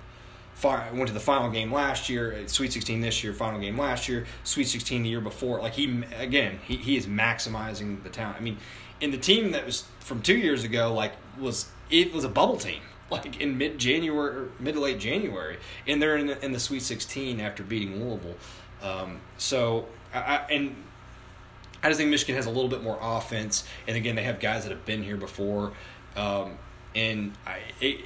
[0.64, 4.08] went to the final game last year, uh, Sweet 16 this year, final game last
[4.08, 5.60] year, Sweet 16 the year before.
[5.60, 8.38] Like he again, he he is maximizing the talent.
[8.38, 8.58] I mean,
[9.02, 12.58] in the team that was from two years ago, like was it was a bubble
[12.58, 16.82] team like in mid January, mid late January, and they're in the, in the Sweet
[16.82, 18.36] 16 after beating Louisville.
[18.82, 20.76] Um, so, I, and
[21.84, 24.64] I just think Michigan has a little bit more offense, and again, they have guys
[24.64, 25.74] that have been here before.
[26.16, 26.58] Um,
[26.96, 28.00] and I, it,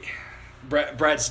[0.68, 1.22] Brad, Brad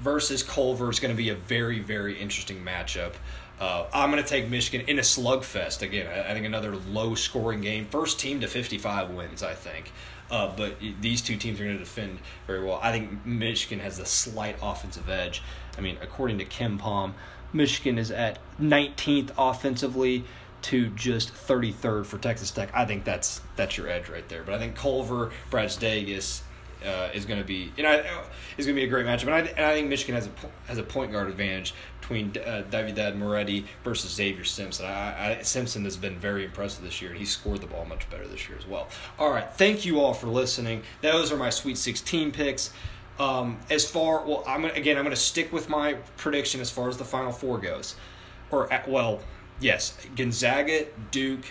[0.00, 3.12] versus Culver is going to be a very, very interesting matchup.
[3.60, 6.06] Uh, I'm going to take Michigan in a slugfest again.
[6.06, 7.84] I, I, think another low scoring game.
[7.84, 9.92] First team to 55 wins, I think.
[10.30, 12.78] Uh, but these two teams are going to defend very well.
[12.82, 15.42] I think Michigan has a slight offensive edge.
[15.76, 17.14] I mean, according to KenPom,
[17.52, 20.24] Michigan is at 19th offensively
[20.62, 22.70] to just 33rd for Texas Tech.
[22.74, 24.42] I think that's that's your edge right there.
[24.42, 26.42] But I think Culver, Brad Davis,
[26.84, 28.02] uh, is going to be you know
[28.56, 30.30] is going to be a great matchup, and I, and I think Michigan has a
[30.66, 31.74] has a point guard advantage
[32.10, 34.86] between uh, David Moretti versus Zavier Simpson.
[34.86, 38.10] I, I, Simpson has been very impressive this year, and he scored the ball much
[38.10, 38.88] better this year as well.
[39.18, 40.82] All right, thank you all for listening.
[41.02, 42.72] Those are my Sweet 16 picks.
[43.20, 46.70] Um, as far well, I'm gonna, again I'm going to stick with my prediction as
[46.70, 47.94] far as the Final Four goes,
[48.50, 49.20] or at, well,
[49.60, 51.44] yes, Gonzaga, Duke,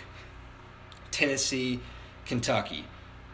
[1.10, 1.80] Tennessee,
[2.26, 2.84] Kentucky.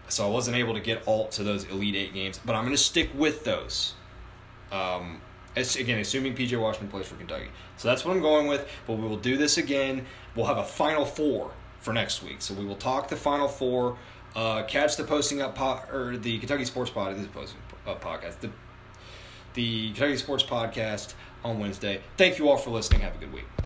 [0.09, 2.77] So I wasn't able to get all to those Elite Eight games, but I'm going
[2.77, 3.95] to stick with those.
[4.71, 5.21] Um,
[5.57, 7.49] again, assuming PJ Washington plays for Kentucky.
[7.77, 8.69] So that's what I'm going with.
[8.87, 10.07] But we will do this again.
[10.35, 11.51] We'll have a Final Four
[11.81, 12.43] for next week.
[12.43, 13.97] So we will talk the Final Four.
[14.35, 17.17] Uh, catch the posting up po- or the Kentucky Sports Pod.
[17.17, 18.41] This posting up podcast.
[18.41, 18.51] The
[19.55, 22.03] the Kentucky Sports Podcast on Wednesday.
[22.19, 23.01] Thank you all for listening.
[23.01, 23.47] Have a good week.